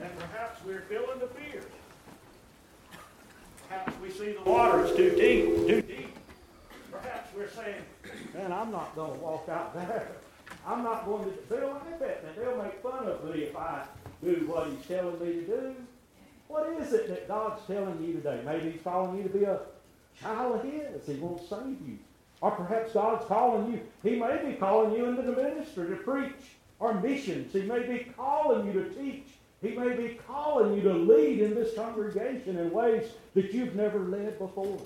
And 0.00 0.18
perhaps 0.18 0.64
we're 0.64 0.82
feeling 0.82 1.18
the 1.18 1.26
fear. 1.28 1.62
Perhaps 3.68 3.92
we 4.00 4.10
see 4.10 4.32
the 4.32 4.42
water 4.48 4.84
is 4.84 4.96
too 4.96 5.10
deep, 5.10 5.66
too 5.66 5.82
deep. 5.82 6.16
Perhaps 6.92 7.34
we're 7.36 7.50
saying, 7.50 7.82
man, 8.34 8.52
I'm 8.52 8.70
not 8.70 8.94
going 8.94 9.14
to 9.14 9.18
walk 9.18 9.48
out 9.48 9.74
there. 9.74 10.12
I'm 10.66 10.84
not 10.84 11.04
going 11.06 11.24
to, 11.24 11.30
they'll 11.48 11.68
laugh 11.68 12.02
at. 12.02 12.36
They'll 12.36 12.62
make 12.62 12.80
fun 12.82 13.08
of 13.08 13.24
me 13.24 13.42
if 13.42 13.56
I 13.56 13.82
do 14.22 14.44
what 14.46 14.68
he's 14.68 14.86
telling 14.86 15.18
me 15.18 15.32
to 15.32 15.46
do. 15.46 15.76
What 16.48 16.68
is 16.80 16.92
it 16.92 17.08
that 17.08 17.28
God's 17.28 17.60
telling 17.66 18.02
you 18.04 18.14
today? 18.14 18.40
Maybe 18.44 18.70
He's 18.70 18.82
calling 18.82 19.16
you 19.16 19.22
to 19.24 19.28
be 19.28 19.44
a 19.44 19.60
child 20.20 20.56
of 20.56 20.64
His. 20.64 21.06
He 21.06 21.14
to 21.14 21.40
save 21.48 21.80
you. 21.86 21.98
Or 22.40 22.50
perhaps 22.50 22.92
God's 22.92 23.24
calling 23.26 23.72
you. 23.72 23.80
He 24.02 24.16
may 24.16 24.44
be 24.44 24.54
calling 24.54 24.92
you 24.92 25.06
into 25.06 25.22
the 25.22 25.32
ministry 25.32 25.88
to 25.88 25.96
preach 25.96 26.32
or 26.78 26.94
missions. 27.00 27.52
He 27.52 27.62
may 27.62 27.80
be 27.80 28.12
calling 28.16 28.66
you 28.66 28.72
to 28.74 28.90
teach. 28.90 29.26
He 29.62 29.70
may 29.70 29.96
be 29.96 30.18
calling 30.26 30.74
you 30.74 30.82
to 30.82 30.92
lead 30.92 31.40
in 31.40 31.54
this 31.54 31.74
congregation 31.74 32.58
in 32.58 32.70
ways 32.70 33.08
that 33.34 33.52
you've 33.52 33.74
never 33.74 33.98
led 34.00 34.38
before. 34.38 34.78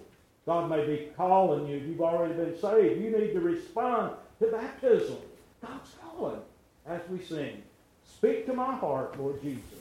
God 0.46 0.70
may 0.70 0.86
be 0.86 1.08
calling 1.16 1.66
you. 1.66 1.78
You've 1.78 2.00
already 2.00 2.34
been 2.34 2.58
saved. 2.58 3.02
You 3.02 3.10
need 3.10 3.32
to 3.32 3.40
respond 3.40 4.12
to 4.38 4.46
baptism. 4.46 5.16
God's 5.60 5.90
calling 6.00 6.40
as 6.86 7.00
we 7.10 7.22
sing. 7.22 7.62
Speak 8.04 8.46
to 8.46 8.54
my 8.54 8.74
heart, 8.76 9.18
Lord 9.18 9.42
Jesus. 9.42 9.79